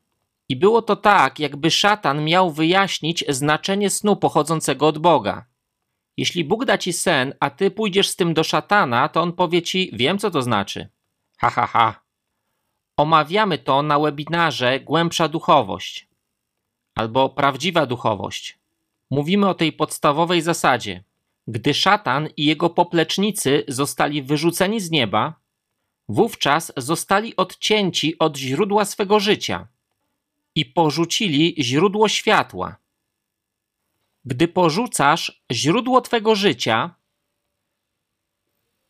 [0.48, 5.46] I było to tak, jakby szatan miał wyjaśnić znaczenie snu pochodzącego od Boga.
[6.16, 9.62] Jeśli Bóg da ci sen, a ty pójdziesz z tym do szatana, to on powie
[9.62, 10.88] ci: Wiem, co to znaczy.
[11.38, 12.01] Ha, ha, ha.
[12.96, 16.12] Omawiamy to na webinarze Głębsza duchowość
[16.94, 18.58] albo prawdziwa duchowość.
[19.10, 21.04] Mówimy o tej podstawowej zasadzie.
[21.48, 25.34] Gdy szatan i jego poplecznicy zostali wyrzuceni z nieba,
[26.08, 29.66] wówczas zostali odcięci od źródła swego życia
[30.54, 32.76] i porzucili źródło światła.
[34.24, 36.94] Gdy porzucasz źródło twego życia,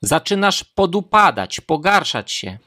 [0.00, 2.58] zaczynasz podupadać, pogarszać się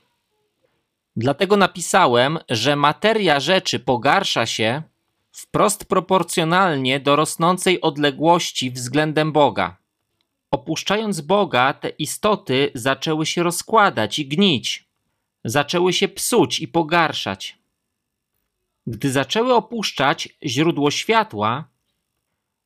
[1.16, 4.84] Dlatego napisałem, że materia rzeczy pogarsza się
[5.32, 9.78] wprost proporcjonalnie do rosnącej odległości względem Boga.
[10.52, 14.88] Opuszczając Boga, te istoty zaczęły się rozkładać i gnić,
[15.46, 17.58] zaczęły się psuć i pogarszać.
[18.88, 21.68] Gdy zaczęły opuszczać źródło światła,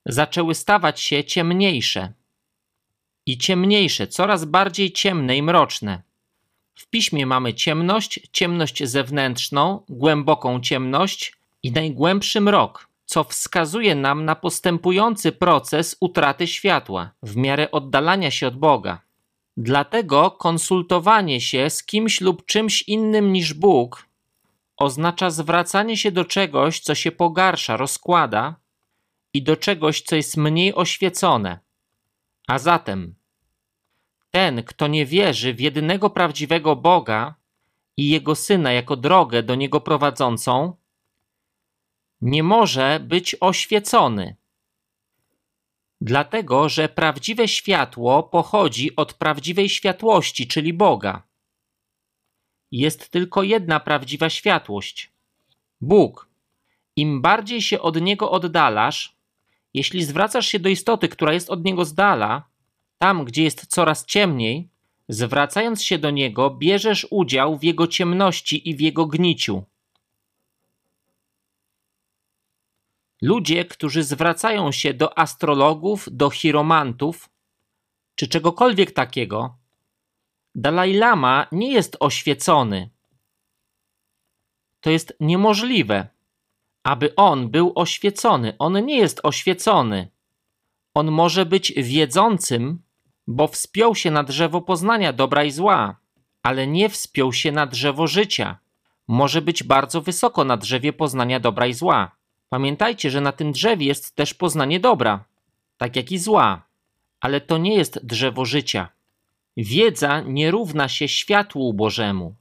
[0.05, 2.13] zaczęły stawać się ciemniejsze
[3.25, 6.08] i ciemniejsze, coraz bardziej ciemne i mroczne.
[6.79, 14.35] W piśmie mamy ciemność, ciemność zewnętrzną, głęboką ciemność i najgłębszy mrok, co wskazuje nam na
[14.35, 19.01] postępujący proces utraty światła w miarę oddalania się od Boga.
[19.57, 24.05] Dlatego konsultowanie się z kimś lub czymś innym niż Bóg
[24.77, 28.55] oznacza zwracanie się do czegoś, co się pogarsza, rozkłada
[29.33, 31.59] i do czegoś, co jest mniej oświecone.
[32.47, 33.15] A zatem
[34.31, 37.35] ten, kto nie wierzy w jedynego prawdziwego Boga
[37.97, 40.75] i Jego Syna jako drogę do Niego prowadzącą,
[42.21, 44.35] nie może być oświecony.
[46.01, 51.23] Dlatego, że prawdziwe światło pochodzi od prawdziwej światłości, czyli Boga.
[52.71, 55.11] Jest tylko jedna prawdziwa światłość
[55.81, 56.29] Bóg.
[56.95, 59.15] Im bardziej się od Niego oddalasz,
[59.73, 62.48] jeśli zwracasz się do istoty, która jest od Niego z dala,
[62.99, 64.69] tam, gdzie jest coraz ciemniej,
[65.09, 69.63] zwracając się do Niego, bierzesz udział w Jego ciemności i w Jego gniciu.
[73.21, 77.29] Ludzie, którzy zwracają się do astrologów, do chiromantów,
[78.15, 79.59] czy czegokolwiek takiego,
[80.55, 82.89] Dalaj Lama nie jest oświecony.
[84.81, 86.07] To jest niemożliwe,
[86.83, 88.53] aby on był oświecony.
[88.59, 90.07] On nie jest oświecony.
[90.93, 92.81] On może być wiedzącym,
[93.29, 95.95] bo wspiął się na drzewo poznania dobra i zła,
[96.43, 98.57] ale nie wspiął się na drzewo życia.
[99.07, 102.11] Może być bardzo wysoko na drzewie poznania dobra i zła.
[102.49, 105.23] Pamiętajcie, że na tym drzewie jest też poznanie dobra,
[105.77, 106.61] tak jak i zła,
[107.19, 108.89] ale to nie jest drzewo życia.
[109.57, 112.35] Wiedza nie równa się światłu Bożemu.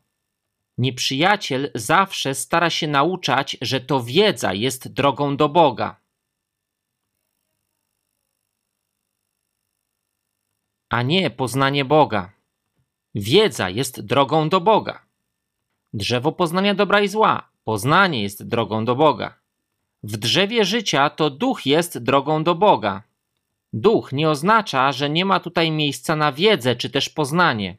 [0.78, 5.96] Nieprzyjaciel zawsze stara się nauczać, że to wiedza jest drogą do Boga.
[10.88, 12.32] A nie poznanie Boga.
[13.14, 15.02] Wiedza jest drogą do Boga.
[15.92, 19.34] Drzewo poznania dobra i zła, poznanie jest drogą do Boga.
[20.02, 23.02] W drzewie życia to duch jest drogą do Boga.
[23.72, 27.76] Duch nie oznacza, że nie ma tutaj miejsca na wiedzę czy też poznanie.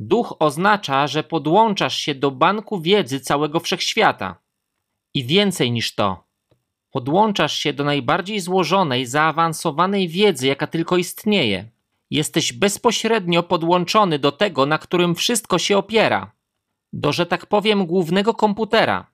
[0.00, 4.36] Duch oznacza, że podłączasz się do banku wiedzy całego wszechświata.
[5.14, 6.24] I więcej niż to.
[6.90, 11.68] Podłączasz się do najbardziej złożonej, zaawansowanej wiedzy, jaka tylko istnieje
[12.10, 16.32] jesteś bezpośrednio podłączony do tego, na którym wszystko się opiera,
[16.92, 19.06] do, że tak powiem, głównego komputera.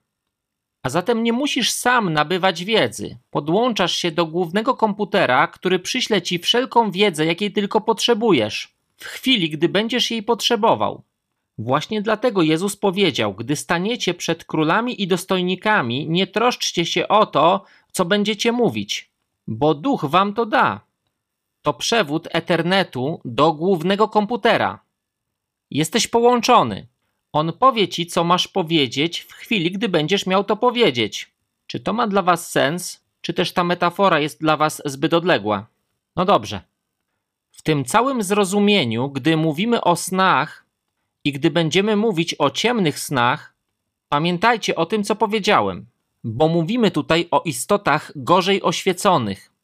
[0.83, 3.17] A zatem nie musisz sam nabywać wiedzy.
[3.29, 9.49] Podłączasz się do głównego komputera, który przyśle ci wszelką wiedzę, jakiej tylko potrzebujesz, w chwili,
[9.49, 11.03] gdy będziesz jej potrzebował.
[11.57, 17.63] Właśnie dlatego Jezus powiedział: Gdy staniecie przed królami i dostojnikami, nie troszczcie się o to,
[17.91, 19.11] co będziecie mówić,
[19.47, 20.86] bo duch wam to da
[21.67, 24.79] to przewód Ethernetu do głównego komputera.
[25.71, 26.87] Jesteś połączony.
[27.33, 31.31] On powie ci, co masz powiedzieć w chwili, gdy będziesz miał to powiedzieć.
[31.67, 35.67] Czy to ma dla was sens, czy też ta metafora jest dla was zbyt odległa?
[36.15, 36.61] No dobrze.
[37.51, 40.65] W tym całym zrozumieniu, gdy mówimy o snach
[41.23, 43.55] i gdy będziemy mówić o ciemnych snach,
[44.09, 45.85] pamiętajcie o tym, co powiedziałem,
[46.23, 49.56] bo mówimy tutaj o istotach gorzej oświeconych,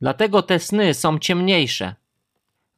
[0.00, 1.94] Dlatego te sny są ciemniejsze.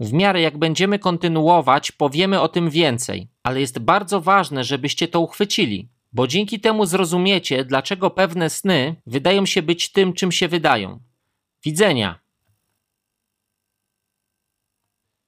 [0.00, 5.20] W miarę jak będziemy kontynuować, powiemy o tym więcej, ale jest bardzo ważne, żebyście to
[5.20, 11.00] uchwycili, bo dzięki temu zrozumiecie, dlaczego pewne sny wydają się być tym, czym się wydają.
[11.64, 12.18] Widzenia.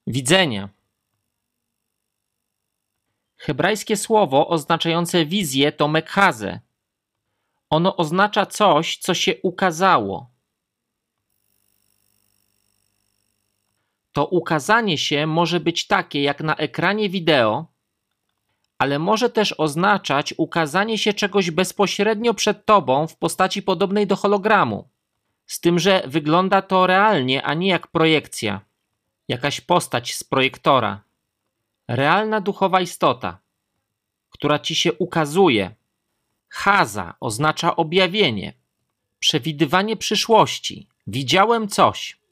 [0.07, 0.69] Widzenia.
[3.37, 6.59] Hebrajskie słowo oznaczające wizję to mekhaze.
[7.69, 10.32] Ono oznacza coś, co się ukazało,
[14.13, 17.65] to ukazanie się może być takie jak na ekranie wideo,
[18.77, 24.89] ale może też oznaczać ukazanie się czegoś bezpośrednio przed tobą w postaci podobnej do hologramu.
[25.45, 28.61] Z tym, że wygląda to realnie, a nie jak projekcja,
[29.27, 31.01] jakaś postać z projektora.
[31.87, 33.37] Realna duchowa istota,
[34.29, 35.75] która ci się ukazuje.
[36.49, 38.53] Haza oznacza objawienie,
[39.19, 40.87] przewidywanie przyszłości.
[41.07, 42.22] Widziałem coś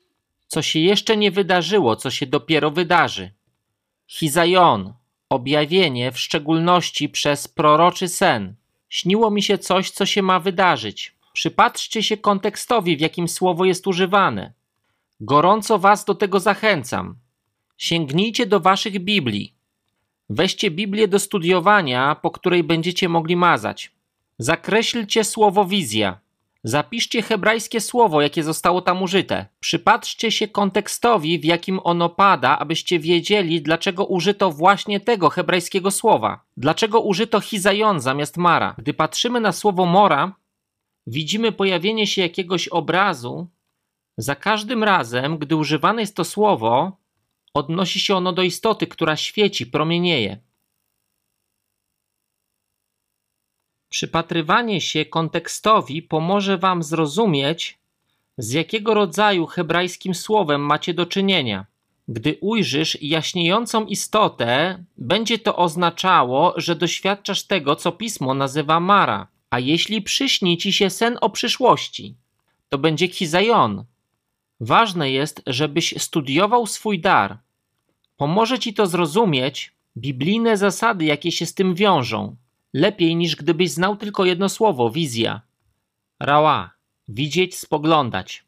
[0.52, 3.32] co się jeszcze nie wydarzyło, co się dopiero wydarzy.
[4.08, 4.93] Hizajon,
[5.30, 8.56] objawienie w szczególności przez proroczy sen.
[8.89, 11.16] Śniło mi się coś, co się ma wydarzyć.
[11.34, 14.54] Przypatrzcie się kontekstowi, w jakim słowo jest używane.
[15.20, 17.16] Gorąco Was do tego zachęcam.
[17.78, 19.56] Sięgnijcie do Waszych Biblii.
[20.30, 23.91] Weźcie Biblię do studiowania, po której będziecie mogli mazać.
[24.38, 26.20] Zakreślcie słowo wizja.
[26.64, 29.45] Zapiszcie hebrajskie słowo, jakie zostało tam użyte.
[29.59, 36.45] Przypatrzcie się kontekstowi, w jakim ono pada, abyście wiedzieli, dlaczego użyto właśnie tego hebrajskiego słowa.
[36.57, 38.76] Dlaczego użyto hizajon zamiast mara.
[38.78, 40.36] Gdy patrzymy na słowo mora,
[41.07, 43.47] widzimy pojawienie się jakiegoś obrazu.
[44.18, 46.97] Za każdym razem, gdy używane jest to słowo,
[47.53, 50.38] odnosi się ono do istoty, która świeci, promienieje.
[53.92, 57.78] Przypatrywanie się kontekstowi pomoże Wam zrozumieć,
[58.38, 61.66] z jakiego rodzaju hebrajskim słowem macie do czynienia.
[62.08, 69.28] Gdy ujrzysz jaśniejącą istotę, będzie to oznaczało, że doświadczasz tego, co pismo nazywa Mara.
[69.50, 72.16] A jeśli przyśni ci się sen o przyszłości,
[72.70, 73.86] to będzie Chizajon.
[74.60, 77.38] Ważne jest, żebyś studiował swój dar.
[78.18, 82.36] Pomoże ci to zrozumieć biblijne zasady, jakie się z tym wiążą.
[82.74, 85.41] Lepiej niż gdybyś znał tylko jedno słowo wizja.
[86.19, 86.72] Rała
[87.07, 88.45] widzieć, spoglądać,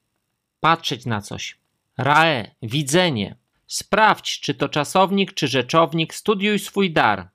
[0.59, 1.57] patrzeć na coś.
[1.97, 3.35] Rae widzenie.
[3.67, 7.29] Sprawdź, czy to czasownik, czy rzeczownik, studiuj swój dar.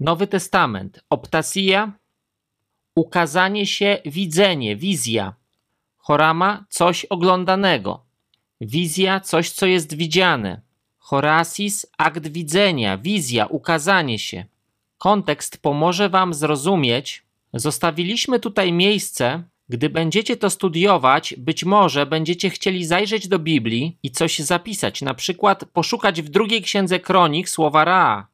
[0.00, 1.92] Nowy Testament, optasia,
[2.94, 5.34] ukazanie się, widzenie, wizja.
[5.96, 8.04] Chorama, coś oglądanego.
[8.60, 10.60] Wizja, coś, co jest widziane.
[10.98, 14.44] Horasis, akt widzenia, wizja, ukazanie się.
[14.98, 17.22] Kontekst pomoże Wam zrozumieć.
[17.54, 24.10] Zostawiliśmy tutaj miejsce, gdy będziecie to studiować, być może będziecie chcieli zajrzeć do Biblii i
[24.10, 28.28] coś zapisać, na przykład poszukać w drugiej księdze kronik słowa Ra.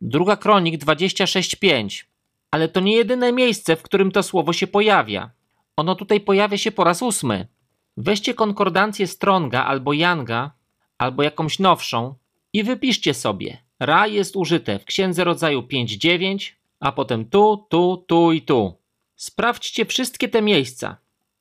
[0.00, 2.04] Druga kronik 26:5.
[2.50, 5.30] Ale to nie jedyne miejsce, w którym to słowo się pojawia.
[5.76, 7.48] Ono tutaj pojawia się po raz ósmy.
[7.96, 10.50] Weźcie konkordancję Stronga albo Yanga,
[10.98, 12.14] albo jakąś nowszą
[12.52, 13.65] i wypiszcie sobie.
[13.80, 18.74] Ra jest użyte w księdze rodzaju 5.9, a potem tu, tu, tu i tu.
[19.16, 20.96] Sprawdźcie wszystkie te miejsca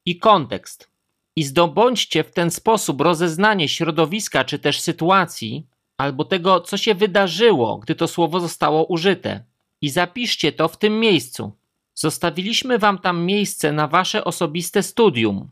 [0.05, 0.89] i kontekst
[1.35, 5.67] i zdobądźcie w ten sposób rozeznanie środowiska czy też sytuacji
[5.97, 9.43] albo tego, co się wydarzyło, gdy to słowo zostało użyte.
[9.81, 11.51] I zapiszcie to w tym miejscu.
[11.93, 15.49] Zostawiliśmy wam tam miejsce na wasze osobiste studium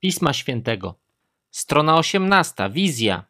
[0.00, 0.94] Pisma Świętego.
[1.50, 2.70] Strona 18.
[2.70, 3.24] Wizja.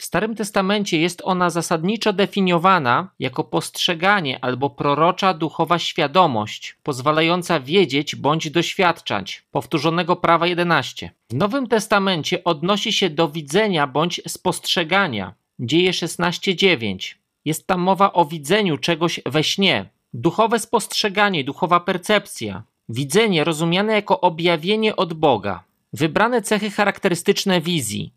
[0.00, 8.16] W Starym Testamencie jest ona zasadniczo definiowana jako postrzeganie albo prorocza duchowa świadomość, pozwalająca wiedzieć
[8.16, 11.10] bądź doświadczać, powtórzonego prawa 11.
[11.30, 17.16] W Nowym Testamencie odnosi się do widzenia bądź spostrzegania, dzieje 16:9.
[17.44, 24.20] Jest tam mowa o widzeniu czegoś we śnie, duchowe spostrzeganie, duchowa percepcja, widzenie rozumiane jako
[24.20, 28.12] objawienie od Boga, wybrane cechy charakterystyczne wizji,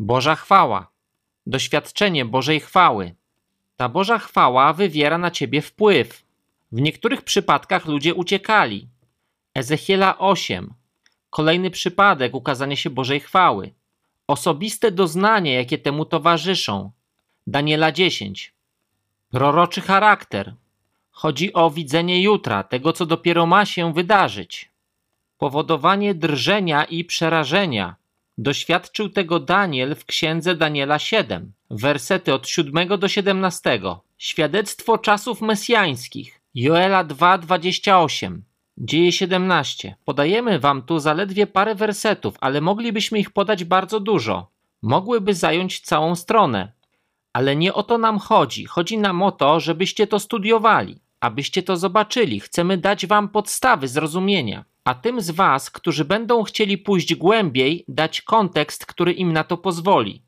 [0.00, 0.90] Boża chwała,
[1.46, 3.14] doświadczenie Bożej chwały.
[3.76, 6.24] Ta Boża chwała wywiera na ciebie wpływ.
[6.72, 8.88] W niektórych przypadkach ludzie uciekali.
[9.54, 10.74] Ezechiela 8.
[11.30, 13.72] Kolejny przypadek ukazania się Bożej chwały.
[14.26, 16.90] Osobiste doznania, jakie temu towarzyszą.
[17.46, 18.54] Daniela 10.
[19.30, 20.54] Proroczy charakter.
[21.10, 24.70] Chodzi o widzenie jutra, tego co dopiero ma się wydarzyć.
[25.38, 27.96] Powodowanie drżenia i przerażenia
[28.40, 33.80] Doświadczył tego Daniel w księdze Daniela 7, wersety od 7 do 17.
[34.18, 36.40] Świadectwo czasów mesjańskich.
[36.54, 38.40] Joela 2:28.
[38.76, 39.96] Dzieje 17.
[40.04, 44.50] Podajemy wam tu zaledwie parę wersetów, ale moglibyśmy ich podać bardzo dużo.
[44.82, 46.72] Mogłyby zająć całą stronę.
[47.32, 48.64] Ale nie o to nam chodzi.
[48.64, 52.40] Chodzi nam o to, żebyście to studiowali, abyście to zobaczyli.
[52.40, 58.22] Chcemy dać wam podstawy zrozumienia a tym z Was, którzy będą chcieli pójść głębiej, dać
[58.22, 60.22] kontekst, który im na to pozwoli.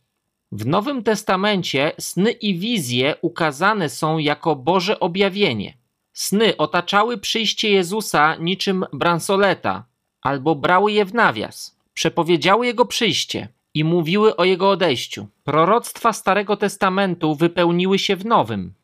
[0.52, 5.78] W Nowym Testamencie sny i wizje ukazane są jako Boże objawienie.
[6.12, 9.84] Sny otaczały przyjście Jezusa niczym bransoleta,
[10.22, 15.26] albo brały je w nawias, przepowiedziały Jego przyjście i mówiły o Jego odejściu.
[15.44, 18.74] Proroctwa Starego Testamentu wypełniły się w Nowym.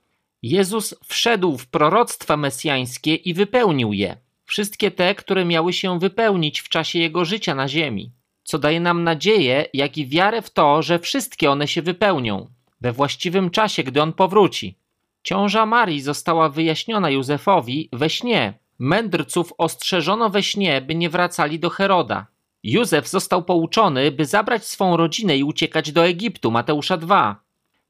[0.43, 6.69] Jezus wszedł w proroctwa mesjańskie i wypełnił je wszystkie te, które miały się wypełnić w
[6.69, 10.99] czasie jego życia na ziemi, co daje nam nadzieję, jak i wiarę w to, że
[10.99, 14.79] wszystkie one się wypełnią we właściwym czasie, gdy on powróci.
[15.23, 18.55] Ciąża Marii została wyjaśniona Józefowi we śnie.
[18.79, 22.27] Mędrców ostrzeżono we śnie, by nie wracali do Heroda.
[22.63, 27.41] Józef został pouczony, by zabrać swą rodzinę i uciekać do Egiptu, Mateusza 2.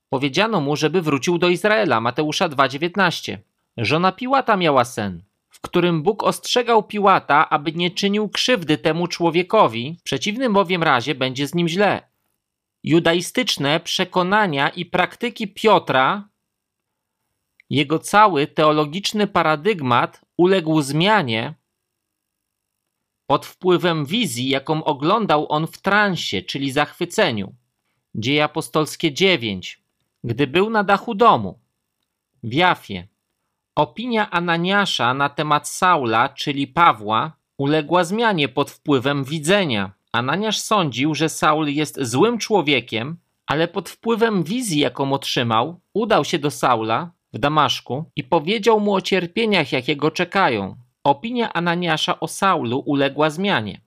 [0.09, 3.39] Powiedziano mu, żeby wrócił do Izraela, Mateusza 2,19.
[3.77, 5.23] Żona Piłata miała sen
[5.57, 11.15] w którym Bóg ostrzegał Piłata, aby nie czynił krzywdy temu człowiekowi, w przeciwnym bowiem razie
[11.15, 12.09] będzie z nim źle.
[12.85, 16.29] judaistyczne przekonania i praktyki Piotra,
[17.71, 21.55] jego cały teologiczny paradygmat uległ zmianie
[23.27, 27.55] pod wpływem wizji, jaką oglądał on w transie, czyli zachwyceniu.
[28.15, 29.83] Dzieje apostolskie 9.
[30.25, 31.59] Gdy był na dachu domu,
[32.43, 33.09] w Jafie,
[33.77, 39.93] opinia Ananiasza na temat Saula, czyli Pawła, uległa zmianie pod wpływem widzenia.
[40.13, 43.17] Ananiasz sądził, że Saul jest złym człowiekiem,
[43.47, 48.95] ale pod wpływem wizji, jaką otrzymał, udał się do Saula w Damaszku i powiedział mu
[48.95, 50.77] o cierpieniach, jakie go czekają.
[51.05, 53.81] Opinia Ananiasza o Saulu uległa zmianie,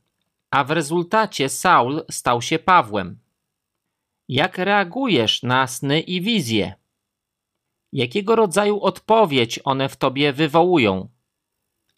[0.51, 3.19] a w rezultacie Saul stał się Pawłem.
[4.27, 6.78] Jak reagujesz na sny i wizje?
[7.93, 11.09] Jakiego rodzaju odpowiedź one w tobie wywołują?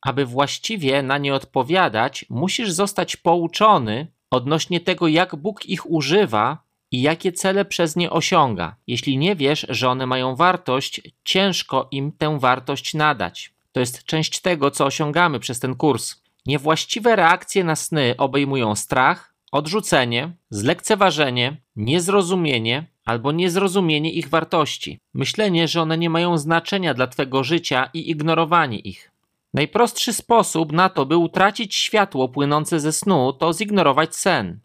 [0.01, 7.01] Aby właściwie na nie odpowiadać, musisz zostać pouczony odnośnie tego, jak Bóg ich używa i
[7.01, 8.75] jakie cele przez nie osiąga.
[8.87, 13.53] Jeśli nie wiesz, że one mają wartość, ciężko im tę wartość nadać.
[13.71, 16.15] To jest część tego, co osiągamy przez ten kurs.
[16.45, 25.81] Niewłaściwe reakcje na sny obejmują strach, odrzucenie, zlekceważenie, niezrozumienie albo niezrozumienie ich wartości, myślenie, że
[25.81, 29.11] one nie mają znaczenia dla Twego życia i ignorowanie ich.
[29.53, 34.59] Najprostszy sposób na to, by utracić światło płynące ze snu, to zignorować sen.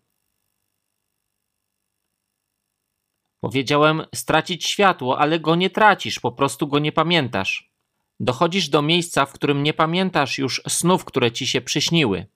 [3.40, 7.70] Powiedziałem stracić światło, ale go nie tracisz, po prostu go nie pamiętasz.
[8.20, 12.26] Dochodzisz do miejsca, w którym nie pamiętasz już snów, które ci się przyśniły.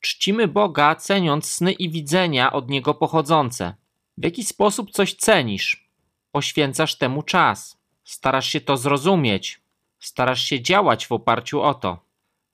[0.00, 3.74] Czcimy Boga, ceniąc sny i widzenia od Niego pochodzące.
[4.18, 5.90] W jaki sposób coś cenisz?
[6.32, 7.78] Poświęcasz temu czas.
[8.04, 9.60] Starasz się to zrozumieć.
[9.98, 12.04] Starasz się działać w oparciu o to.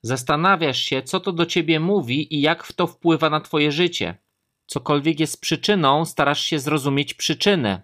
[0.02, 4.14] Zastanawiasz się, co to do ciebie mówi i jak w to wpływa na twoje życie.
[4.66, 7.82] Cokolwiek jest przyczyną, starasz się zrozumieć przyczynę,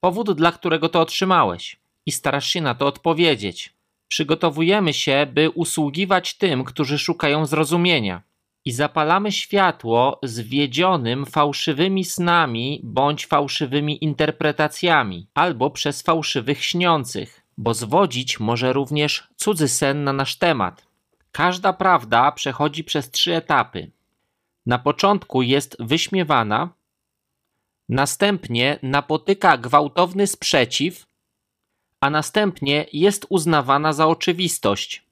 [0.00, 3.74] powód, dla którego to otrzymałeś, i starasz się na to odpowiedzieć.
[4.08, 8.29] Przygotowujemy się, by usługiwać tym, którzy szukają zrozumienia
[8.64, 18.40] i zapalamy światło zwiedzionym fałszywymi snami bądź fałszywymi interpretacjami, albo przez fałszywych śniących, bo zwodzić
[18.40, 20.86] może również cudzy sen na nasz temat.
[21.32, 23.90] Każda prawda przechodzi przez trzy etapy.
[24.66, 26.68] Na początku jest wyśmiewana,
[27.88, 31.06] następnie napotyka gwałtowny sprzeciw,
[32.00, 35.04] a następnie jest uznawana za oczywistość.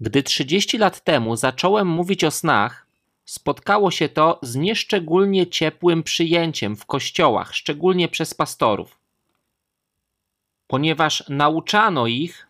[0.00, 2.87] Gdy 30 lat temu zacząłem mówić o snach,
[3.28, 8.98] spotkało się to z nieszczególnie ciepłym przyjęciem w kościołach, szczególnie przez pastorów.
[10.66, 12.48] Ponieważ nauczano ich,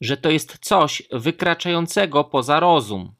[0.00, 3.12] że to jest coś wykraczającego poza rozum,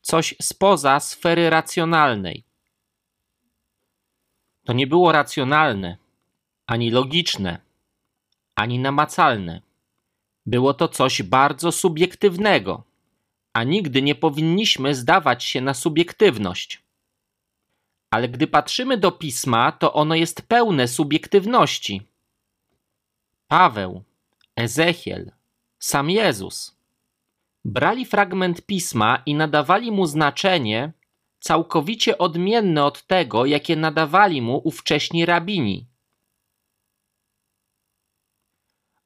[0.00, 2.44] coś spoza sfery racjonalnej.
[4.64, 5.96] To nie było racjonalne,
[6.66, 7.60] ani logiczne,
[8.54, 9.62] ani namacalne.
[10.46, 12.87] Było to coś bardzo subiektywnego
[13.58, 16.82] a nigdy nie powinniśmy zdawać się na subiektywność.
[18.10, 22.02] Ale gdy patrzymy do pisma, to ono jest pełne subiektywności.
[23.48, 24.02] Paweł,
[24.56, 25.32] Ezechiel,
[25.78, 26.76] sam Jezus
[27.64, 30.92] brali fragment pisma i nadawali mu znaczenie
[31.40, 35.86] całkowicie odmienne od tego, jakie nadawali mu ówcześni rabini.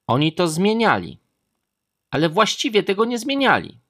[0.07, 1.19] Oni to zmieniali,
[2.11, 3.82] ale właściwie tego nie zmieniali.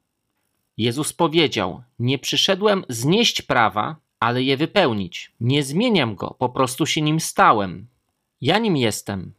[0.77, 5.31] Jezus powiedział: Nie przyszedłem znieść prawa, ale je wypełnić.
[5.39, 7.87] Nie zmieniam go, po prostu się nim stałem.
[8.41, 9.33] Ja nim jestem.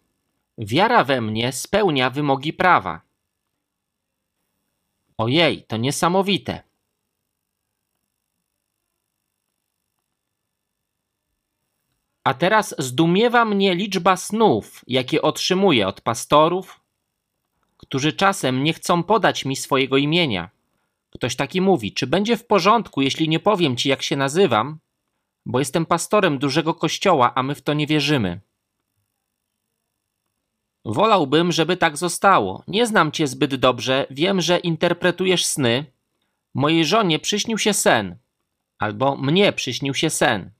[0.59, 3.01] Wiara we mnie spełnia wymogi prawa.
[5.19, 6.63] Ojej, to niesamowite.
[12.25, 16.81] A teraz zdumiewa mnie liczba snów, jakie otrzymuję od pastorów,
[17.77, 20.54] którzy czasem nie chcą podać mi swojego imienia.
[21.17, 24.79] Ktoś taki mówi: Czy będzie w porządku, jeśli nie powiem ci, jak się nazywam?
[25.47, 28.41] Bo jestem pastorem dużego kościoła, a my w to nie wierzymy.
[30.85, 32.63] Wolałbym, żeby tak zostało.
[32.69, 35.87] Nie znam cię zbyt dobrze, wiem, że interpretujesz sny.
[36.55, 38.17] Mojej żonie przyśnił się sen,
[38.79, 40.51] albo mnie przyśnił się sen.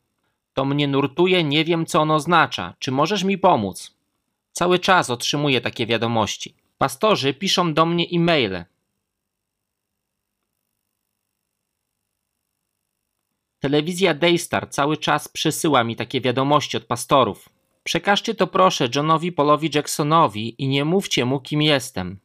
[0.55, 2.75] To mnie nurtuje, nie wiem, co on oznacza.
[2.79, 3.95] Czy możesz mi pomóc?
[4.53, 6.55] Cały czas otrzymuję takie wiadomości.
[6.79, 8.65] Pastorzy piszą do mnie e-maile.
[13.65, 17.49] Telewizja Daystar cały czas przesyła mi takie wiadomości od pastorów.
[17.85, 22.19] Przekażcie to proszę Johnowi Paulowi Jacksonowi i nie mówcie mu, kim jestem.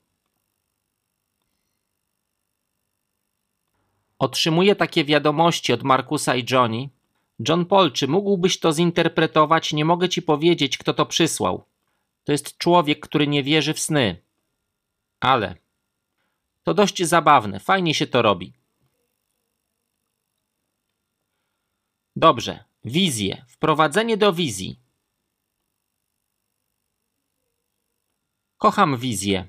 [4.18, 6.90] Otrzymuję takie wiadomości od Markusa i Johnny,
[7.48, 9.74] John Paul, czy mógłbyś to zinterpretować?
[9.74, 11.64] Nie mogę ci powiedzieć, kto to przysłał.
[12.24, 14.22] To jest człowiek, który nie wierzy w sny.
[15.20, 15.56] Ale
[16.64, 18.59] to dość zabawne, fajnie się to robi.
[22.20, 24.80] Dobrze, wizje, wprowadzenie do wizji.
[28.58, 29.48] Kocham wizje.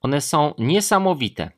[0.00, 1.50] One są niesamowite.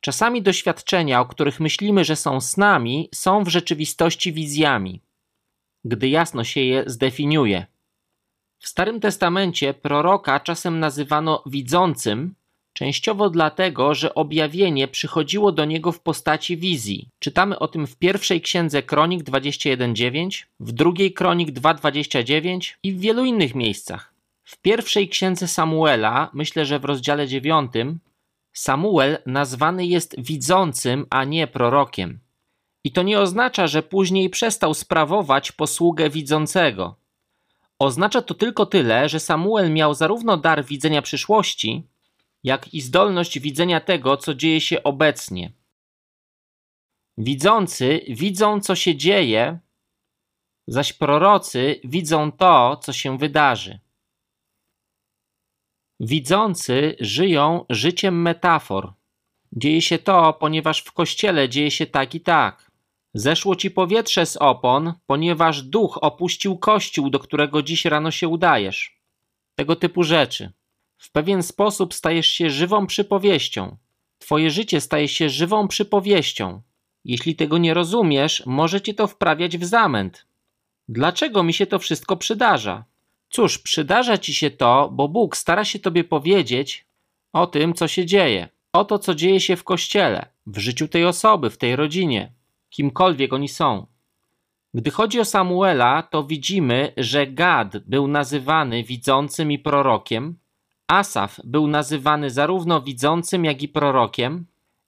[0.00, 5.02] Czasami doświadczenia, o których myślimy, że są snami, są w rzeczywistości wizjami,
[5.84, 7.66] gdy jasno się je zdefiniuje.
[8.58, 12.34] W Starym Testamencie proroka czasem nazywano widzącym,
[12.72, 17.08] częściowo dlatego, że objawienie przychodziło do niego w postaci wizji.
[17.18, 23.24] Czytamy o tym w pierwszej księdze Kronik 21:9, w drugiej Kronik 2:29 i w wielu
[23.24, 24.14] innych miejscach.
[24.44, 27.72] W pierwszej księdze Samuela, myślę, że w rozdziale 9,
[28.52, 32.20] Samuel nazwany jest widzącym, a nie prorokiem.
[32.84, 36.96] I to nie oznacza, że później przestał sprawować posługę widzącego.
[37.78, 41.82] Oznacza to tylko tyle, że Samuel miał zarówno dar widzenia przyszłości,
[42.44, 45.52] jak i zdolność widzenia tego, co dzieje się obecnie.
[47.18, 49.58] Widzący widzą, co się dzieje,
[50.66, 53.80] zaś prorocy widzą to, co się wydarzy.
[56.00, 58.92] Widzący żyją życiem metafor.
[59.52, 62.70] Dzieje się to, ponieważ w kościele dzieje się tak i tak.
[63.14, 69.00] Zeszło ci powietrze z opon, ponieważ duch opuścił kościół, do którego dziś rano się udajesz.
[69.54, 70.52] Tego typu rzeczy.
[71.02, 73.76] W pewien sposób stajesz się żywą przypowieścią.
[74.18, 76.62] Twoje życie staje się żywą przypowieścią.
[77.04, 80.26] Jeśli tego nie rozumiesz, może cię to wprawiać w zamęt.
[80.88, 82.84] Dlaczego mi się to wszystko przydarza?
[83.30, 86.86] Cóż, przydarza ci się to, bo Bóg stara się tobie powiedzieć
[87.32, 91.04] o tym, co się dzieje, o to, co dzieje się w kościele, w życiu tej
[91.04, 92.32] osoby, w tej rodzinie,
[92.70, 93.86] kimkolwiek oni są.
[94.74, 100.41] Gdy chodzi o Samuela, to widzimy, że Gad był nazywany widzącym i prorokiem,
[100.92, 104.46] Asaf był nazywany zarówno widzącym, jak i prorokiem,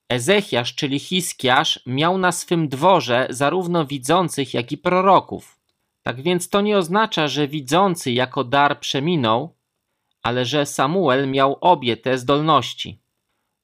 [0.09, 5.59] Ezechiasz, czyli Hiskiasz, miał na swym dworze zarówno widzących, jak i proroków.
[6.03, 9.55] Tak więc to nie oznacza, że widzący jako dar przeminął,
[10.23, 12.99] ale że Samuel miał obie te zdolności.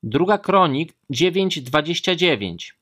[0.03, 2.73] Druga kronik 9:29.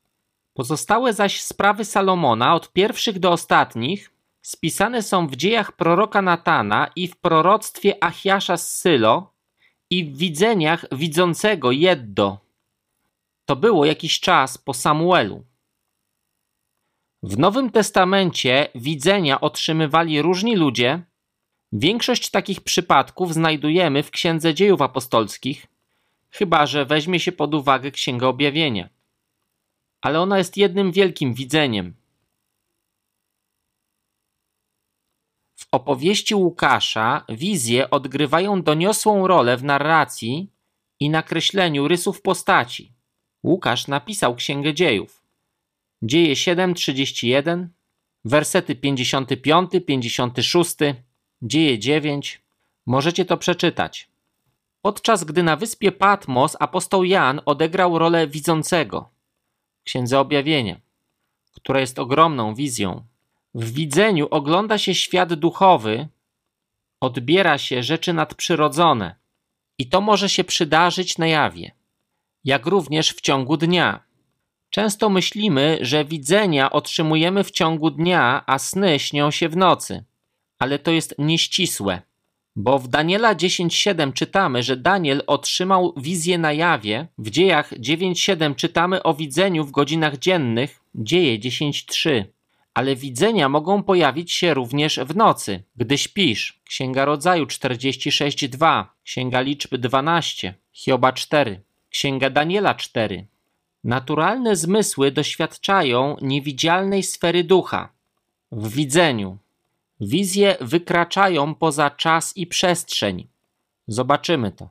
[0.53, 7.07] Pozostałe zaś sprawy Salomona od pierwszych do ostatnich spisane są w dziejach proroka Natana i
[7.07, 9.38] w proroctwie Achiasza z Sylo
[9.89, 12.37] i w widzeniach widzącego Jeddo.
[13.45, 15.43] To było jakiś czas po Samuelu.
[17.23, 21.01] W Nowym Testamencie widzenia otrzymywali różni ludzie.
[21.71, 25.67] Większość takich przypadków znajdujemy w Księdze Dziejów Apostolskich,
[26.31, 28.89] chyba że weźmie się pod uwagę Księgę Objawienia.
[30.01, 31.98] Ale ona jest jednym wielkim widzeniem.
[35.71, 40.51] Opowieści Łukasza wizje odgrywają doniosłą rolę w narracji
[40.99, 42.93] i nakreśleniu rysów postaci.
[43.43, 45.23] Łukasz napisał Księgę Dziejów.
[46.01, 47.67] Dzieje 7:31,
[48.25, 50.75] wersety 55, 56,
[51.41, 52.41] Dzieje 9.
[52.85, 54.09] Możecie to przeczytać.
[54.81, 59.09] Podczas gdy na wyspie Patmos apostoł Jan odegrał rolę widzącego,
[59.83, 60.79] Księdze Objawienia,
[61.53, 63.05] która jest ogromną wizją.
[63.53, 66.07] W widzeniu ogląda się świat duchowy,
[67.01, 69.15] odbiera się rzeczy nadprzyrodzone.
[69.77, 71.71] I to może się przydarzyć na jawie,
[72.43, 74.03] jak również w ciągu dnia.
[74.69, 80.03] Często myślimy, że widzenia otrzymujemy w ciągu dnia, a sny śnią się w nocy,
[80.59, 82.01] ale to jest nieścisłe,
[82.55, 89.03] bo w Daniela 10:7 czytamy, że Daniel otrzymał wizję na jawie, w dziejach 9:7 czytamy
[89.03, 92.25] o widzeniu w godzinach dziennych, dzieje 10:3
[92.73, 96.59] ale widzenia mogą pojawić się również w nocy, gdy śpisz.
[96.65, 103.27] Księga Rodzaju 46:2, Księga Liczby 12, Hioba 4, Księga Daniela 4.
[103.83, 107.89] Naturalne zmysły doświadczają niewidzialnej sfery ducha
[108.51, 109.37] w widzeniu.
[110.01, 113.27] Wizje wykraczają poza czas i przestrzeń.
[113.87, 114.69] Zobaczymy to.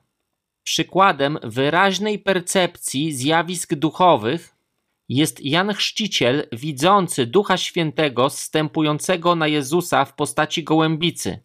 [0.63, 4.55] Przykładem wyraźnej percepcji zjawisk duchowych
[5.09, 11.39] jest Jan Chrzciciel widzący Ducha Świętego zstępującego na Jezusa w postaci gołębicy.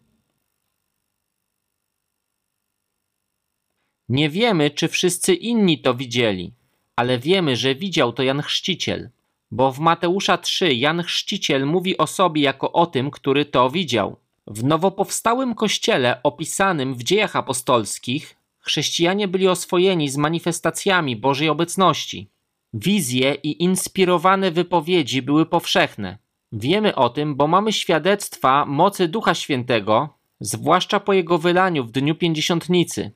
[4.09, 6.53] Nie wiemy, czy wszyscy inni to widzieli,
[6.95, 9.09] ale wiemy, że widział to Jan Chrzciciel,
[9.51, 14.17] bo w Mateusza 3 Jan Chrzciciel mówi o sobie jako o tym, który to widział.
[14.47, 22.29] W nowo powstałym kościele opisanym w dziejach apostolskich chrześcijanie byli oswojeni z manifestacjami Bożej obecności.
[22.77, 26.17] Wizje i inspirowane wypowiedzi były powszechne.
[26.51, 32.15] Wiemy o tym, bo mamy świadectwa mocy Ducha Świętego, zwłaszcza po jego wylaniu w dniu
[32.15, 33.11] pięćdziesiątnicy,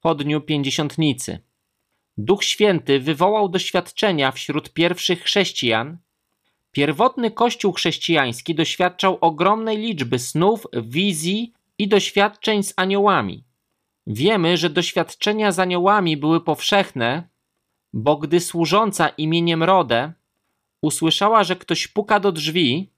[0.00, 1.38] po dniu pięćdziesiątnicy.
[2.16, 5.98] Duch Święty wywołał doświadczenia wśród pierwszych chrześcijan.
[6.72, 13.44] Pierwotny Kościół chrześcijański doświadczał ogromnej liczby snów, wizji i doświadczeń z aniołami.
[14.06, 17.33] Wiemy, że doświadczenia z aniołami były powszechne,
[17.94, 20.12] bo gdy służąca imieniem Rodę
[20.82, 22.90] usłyszała, że ktoś puka do drzwi,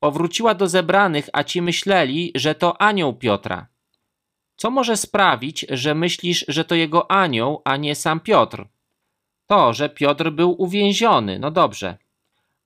[0.00, 3.66] powróciła do zebranych, a ci myśleli, że to anioł Piotra.
[4.56, 8.64] Co może sprawić, że myślisz, że to jego anioł, a nie sam Piotr?
[9.46, 11.98] To, że Piotr był uwięziony, no dobrze.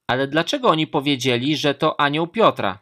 [0.06, 2.78] Ale dlaczego oni powiedzieli, że to anioł Piotra?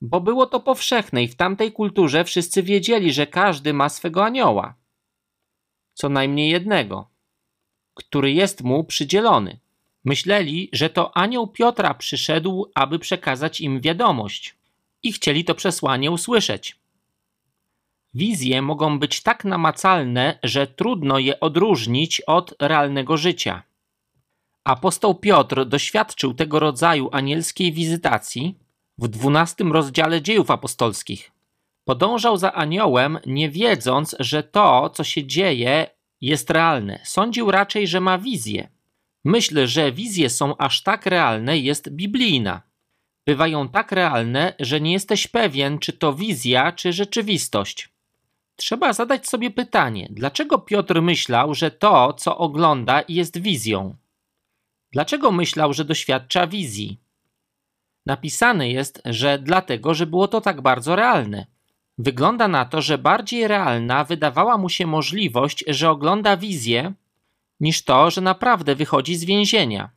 [0.00, 4.74] Bo było to powszechne i w tamtej kulturze wszyscy wiedzieli, że każdy ma swego anioła.
[5.94, 7.13] Co najmniej jednego,
[7.94, 9.58] który jest mu przydzielony.
[10.04, 14.54] Myśleli, że to anioł Piotra przyszedł, aby przekazać im wiadomość
[15.02, 16.76] i chcieli to przesłanie usłyszeć.
[18.14, 23.62] Wizje mogą być tak namacalne, że trudno je odróżnić od realnego życia.
[24.64, 28.58] Apostoł Piotr doświadczył tego rodzaju anielskiej wizytacji
[28.98, 31.30] w dwunastym rozdziale dziejów apostolskich.
[31.84, 35.86] Podążał za aniołem, nie wiedząc, że to, co się dzieje,
[36.24, 37.00] jest realne.
[37.04, 38.68] Sądził raczej, że ma wizję.
[39.24, 42.62] Myśl, że wizje są aż tak realne, jest biblijna.
[43.26, 47.88] Bywają tak realne, że nie jesteś pewien, czy to wizja, czy rzeczywistość.
[48.56, 53.96] Trzeba zadać sobie pytanie, dlaczego Piotr myślał, że to, co ogląda, jest wizją?
[54.92, 57.00] Dlaczego myślał, że doświadcza wizji?
[58.06, 61.46] Napisane jest, że dlatego, że było to tak bardzo realne.
[61.98, 66.94] Wygląda na to, że bardziej realna wydawała mu się możliwość, że ogląda wizję,
[67.60, 69.90] niż to, że naprawdę wychodzi z więzienia.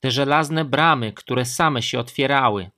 [0.00, 2.70] Te żelazne bramy, które same się otwierały.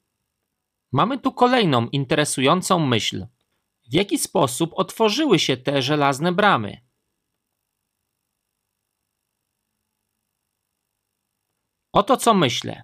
[0.93, 3.27] Mamy tu kolejną interesującą myśl.
[3.91, 6.81] W jaki sposób otworzyły się te żelazne bramy?
[11.93, 12.83] Oto co myślę.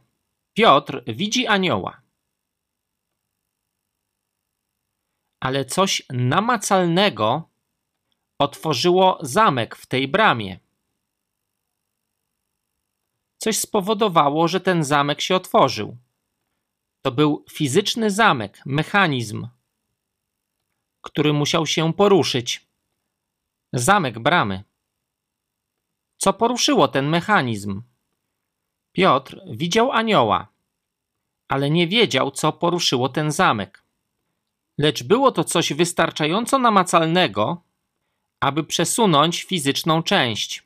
[0.54, 2.03] Piotr widzi anioła.
[5.44, 7.48] Ale coś namacalnego
[8.38, 10.58] otworzyło zamek w tej bramie.
[13.36, 15.96] Coś spowodowało, że ten zamek się otworzył.
[17.02, 19.48] To był fizyczny zamek, mechanizm,
[21.00, 22.66] który musiał się poruszyć.
[23.72, 24.64] Zamek bramy.
[26.16, 27.82] Co poruszyło ten mechanizm?
[28.92, 30.48] Piotr widział anioła,
[31.48, 33.83] ale nie wiedział, co poruszyło ten zamek.
[34.78, 37.62] Lecz było to coś wystarczająco namacalnego,
[38.40, 40.62] aby przesunąć fizyczną część.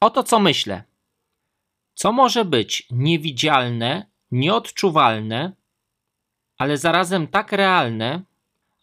[0.00, 0.84] Oto co myślę.
[1.94, 5.52] Co może być niewidzialne, nieodczuwalne,
[6.58, 8.22] ale zarazem tak realne,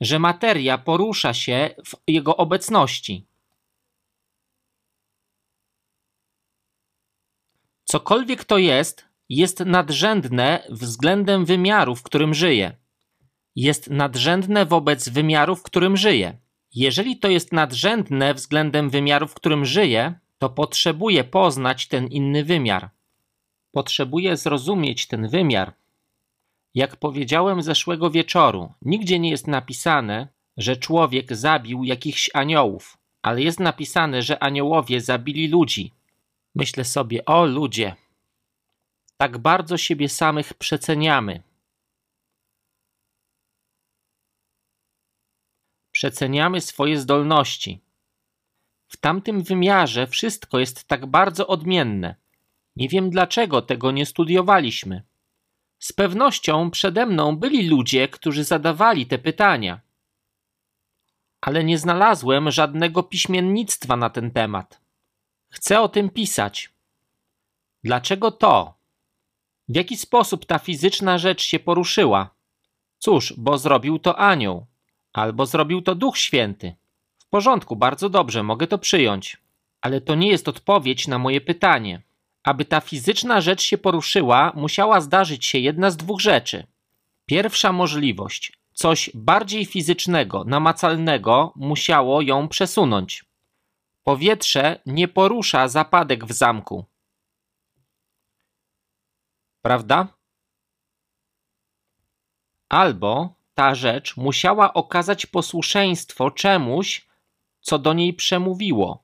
[0.01, 3.25] że materia porusza się w jego obecności.
[7.83, 12.75] Cokolwiek to jest, jest nadrzędne względem wymiaru, w którym żyje.
[13.55, 16.37] Jest nadrzędne wobec wymiaru, w którym żyje.
[16.75, 22.89] Jeżeli to jest nadrzędne względem wymiaru, w którym żyje, to potrzebuje poznać ten inny wymiar.
[23.71, 25.73] Potrzebuje zrozumieć ten wymiar.
[26.75, 33.59] Jak powiedziałem zeszłego wieczoru, nigdzie nie jest napisane, że człowiek zabił jakichś aniołów, ale jest
[33.59, 35.93] napisane, że aniołowie zabili ludzi.
[36.55, 37.95] Myślę sobie, o ludzie,
[39.17, 41.43] tak bardzo siebie samych przeceniamy.
[45.91, 47.81] Przeceniamy swoje zdolności.
[48.87, 52.15] W tamtym wymiarze wszystko jest tak bardzo odmienne.
[52.75, 55.03] Nie wiem dlaczego tego nie studiowaliśmy.
[55.79, 59.81] Z pewnością przede mną byli ludzie, którzy zadawali te pytania.
[61.41, 64.81] Ale nie znalazłem żadnego piśmiennictwa na ten temat.
[65.49, 66.73] Chcę o tym pisać.
[67.83, 68.76] Dlaczego to?
[69.69, 72.29] W jaki sposób ta fizyczna rzecz się poruszyła?
[72.99, 74.65] Cóż, bo zrobił to anioł,
[75.13, 76.75] albo zrobił to Duch Święty.
[77.17, 79.37] W porządku, bardzo dobrze, mogę to przyjąć.
[79.81, 82.01] Ale to nie jest odpowiedź na moje pytanie.
[82.43, 86.67] Aby ta fizyczna rzecz się poruszyła, musiała zdarzyć się jedna z dwóch rzeczy.
[87.25, 93.25] Pierwsza możliwość, coś bardziej fizycznego, namacalnego, musiało ją przesunąć.
[94.03, 96.85] Powietrze nie porusza zapadek w zamku.
[99.67, 100.07] Prawda?
[102.69, 107.07] Albo ta rzecz musiała okazać posłuszeństwo czemuś,
[107.61, 109.03] co do niej przemówiło.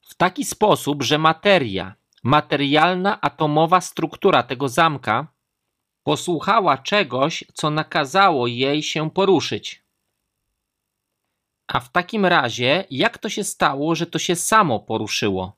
[0.00, 5.26] W taki sposób, że materia, materialna atomowa struktura tego zamka
[6.02, 9.82] posłuchała czegoś, co nakazało jej się poruszyć.
[11.66, 15.57] A w takim razie, jak to się stało, że to się samo poruszyło?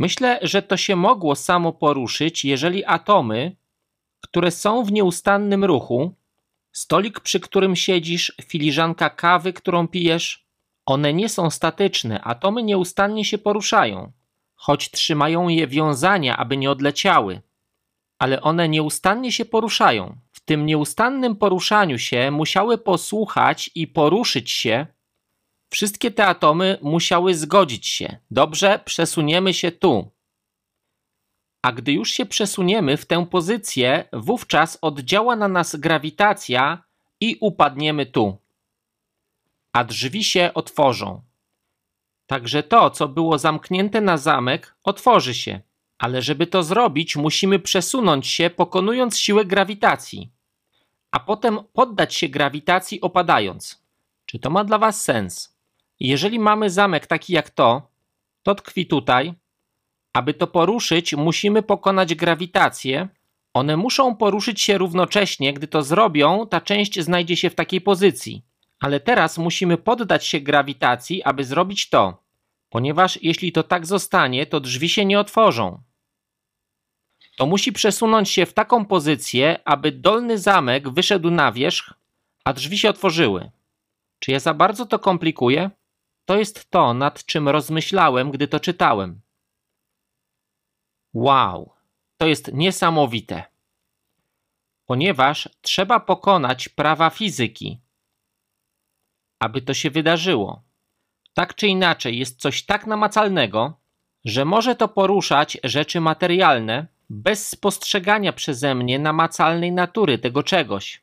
[0.00, 3.56] Myślę, że to się mogło samo poruszyć, jeżeli atomy,
[4.20, 6.14] które są w nieustannym ruchu,
[6.72, 10.46] stolik, przy którym siedzisz, filiżanka kawy, którą pijesz,
[10.86, 14.12] one nie są statyczne, atomy nieustannie się poruszają,
[14.54, 17.40] choć trzymają je wiązania, aby nie odleciały.
[18.18, 20.16] Ale one nieustannie się poruszają.
[20.32, 24.86] W tym nieustannym poruszaniu się musiały posłuchać i poruszyć się.
[25.70, 28.16] Wszystkie te atomy musiały zgodzić się.
[28.30, 30.10] Dobrze, przesuniemy się tu.
[31.62, 36.84] A gdy już się przesuniemy w tę pozycję, wówczas oddziała na nas grawitacja
[37.20, 38.36] i upadniemy tu.
[39.72, 41.22] A drzwi się otworzą.
[42.26, 45.60] Także to, co było zamknięte na zamek, otworzy się.
[45.98, 50.30] Ale żeby to zrobić, musimy przesunąć się, pokonując siłę grawitacji,
[51.10, 53.82] a potem poddać się grawitacji, opadając.
[54.26, 55.49] Czy to ma dla Was sens?
[56.00, 57.90] Jeżeli mamy zamek taki jak to,
[58.42, 59.34] to tkwi tutaj,
[60.12, 63.08] aby to poruszyć, musimy pokonać grawitację.
[63.54, 65.52] One muszą poruszyć się równocześnie.
[65.52, 68.42] Gdy to zrobią, ta część znajdzie się w takiej pozycji.
[68.80, 72.22] Ale teraz musimy poddać się grawitacji, aby zrobić to.
[72.68, 75.82] Ponieważ jeśli to tak zostanie, to drzwi się nie otworzą.
[77.36, 81.94] To musi przesunąć się w taką pozycję, aby dolny zamek wyszedł na wierzch,
[82.44, 83.50] a drzwi się otworzyły.
[84.18, 85.70] Czy ja za bardzo to komplikuję?
[86.30, 89.20] To jest to, nad czym rozmyślałem, gdy to czytałem.
[91.14, 91.72] Wow,
[92.16, 93.44] to jest niesamowite.
[94.86, 97.80] Ponieważ trzeba pokonać prawa fizyki,
[99.38, 100.62] aby to się wydarzyło.
[101.34, 103.80] Tak czy inaczej, jest coś tak namacalnego,
[104.24, 111.02] że może to poruszać rzeczy materialne bez spostrzegania przeze mnie namacalnej natury tego czegoś.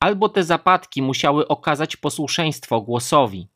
[0.00, 3.53] Albo te zapadki musiały okazać posłuszeństwo głosowi.